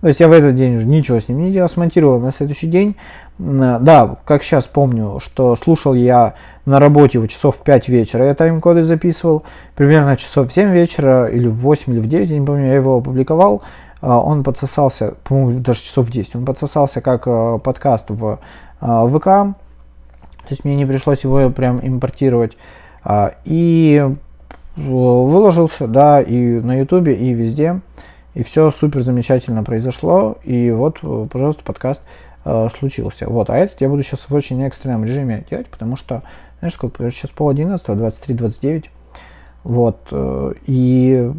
[0.00, 2.66] то есть я в этот день уже ничего с ним не делал, смонтировал на следующий
[2.66, 2.96] день.
[3.38, 6.34] Да, как сейчас помню, что слушал я
[6.66, 9.44] на работе в часов в 5 вечера, я тайм-коды записывал,
[9.74, 12.74] примерно часов в 7 вечера, или в 8, или в 9, я не помню, я
[12.74, 13.62] его опубликовал,
[14.00, 18.38] а, он подсосался, по-моему, даже часов в 10, он подсосался как э, подкаст в
[18.80, 22.56] а, ВК, то есть мне не пришлось его прям импортировать
[23.02, 24.04] А, и
[24.76, 27.80] выложился, да, и на ютубе, и везде.
[28.38, 30.36] И все супер замечательно произошло.
[30.44, 32.00] И вот, пожалуйста, подкаст
[32.44, 33.28] э, случился.
[33.28, 36.22] Вот, а этот я буду сейчас в очень экстренном режиме делать, потому что,
[36.60, 38.84] знаешь, сколько, сейчас пол одиннадцатого, 23-29.
[39.64, 41.32] Вот, э, и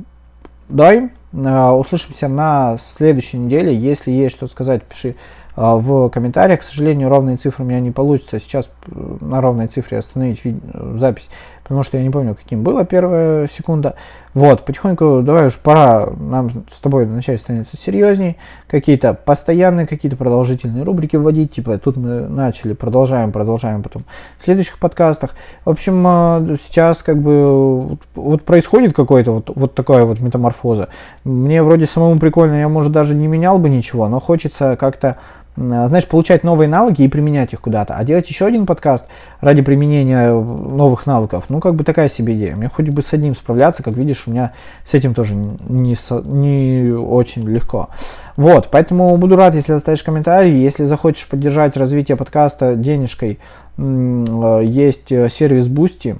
[0.68, 3.74] давай э, услышимся на следующей неделе.
[3.74, 5.16] Если есть что сказать, пиши
[5.60, 6.62] в комментариях.
[6.62, 10.54] К сожалению, ровные цифры у меня не получится сейчас э, на ровной цифре остановить э,
[10.98, 11.28] запись,
[11.70, 13.94] потому что я не помню, каким была первая секунда.
[14.34, 20.84] Вот, потихоньку, давай уж пора нам с тобой начать становиться серьезней, какие-то постоянные, какие-то продолжительные
[20.84, 24.04] рубрики вводить, типа тут мы начали, продолжаем, продолжаем потом
[24.40, 25.32] в следующих подкастах.
[25.64, 30.90] В общем, э, сейчас как бы вот происходит какой-то вот, вот такая вот метаморфоза.
[31.24, 35.18] Мне вроде самому прикольно, я, может, даже не менял бы ничего, но хочется как-то а,
[35.60, 37.96] знаешь, получать новые навыки и применять их куда-то.
[37.96, 39.06] А делать еще один подкаст
[39.42, 42.56] ради применения новых навыков, ну, как бы такая себе идея.
[42.56, 44.54] Мне хоть бы с одним справляться, как видишь, у меня
[44.86, 47.90] с этим тоже не, не очень легко.
[48.38, 50.62] Вот, поэтому буду рад, если оставишь комментарий.
[50.62, 53.40] Если захочешь поддержать развитие подкаста денежкой,
[53.78, 56.18] э, есть э, сервис Boosty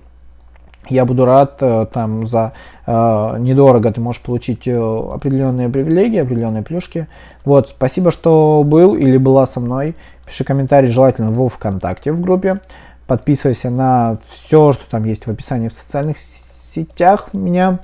[0.88, 2.54] я буду рад, э, там за
[2.86, 7.08] э, недорого ты можешь получить э, определенные привилегии, определенные плюшки.
[7.46, 9.96] Вот, спасибо, что был или была со мной.
[10.26, 12.60] Пиши комментарий, желательно во ВКонтакте в группе.
[13.08, 17.80] Подписывайся на все, что там есть в описании в социальных сетях меня.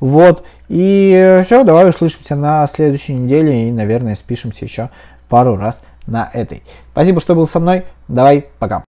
[0.00, 4.88] Вот, и все, давай услышимся на следующей неделе и, наверное, спишемся еще
[5.28, 6.62] пару раз на этой.
[6.92, 7.84] Спасибо, что был со мной.
[8.08, 8.84] Давай, пока.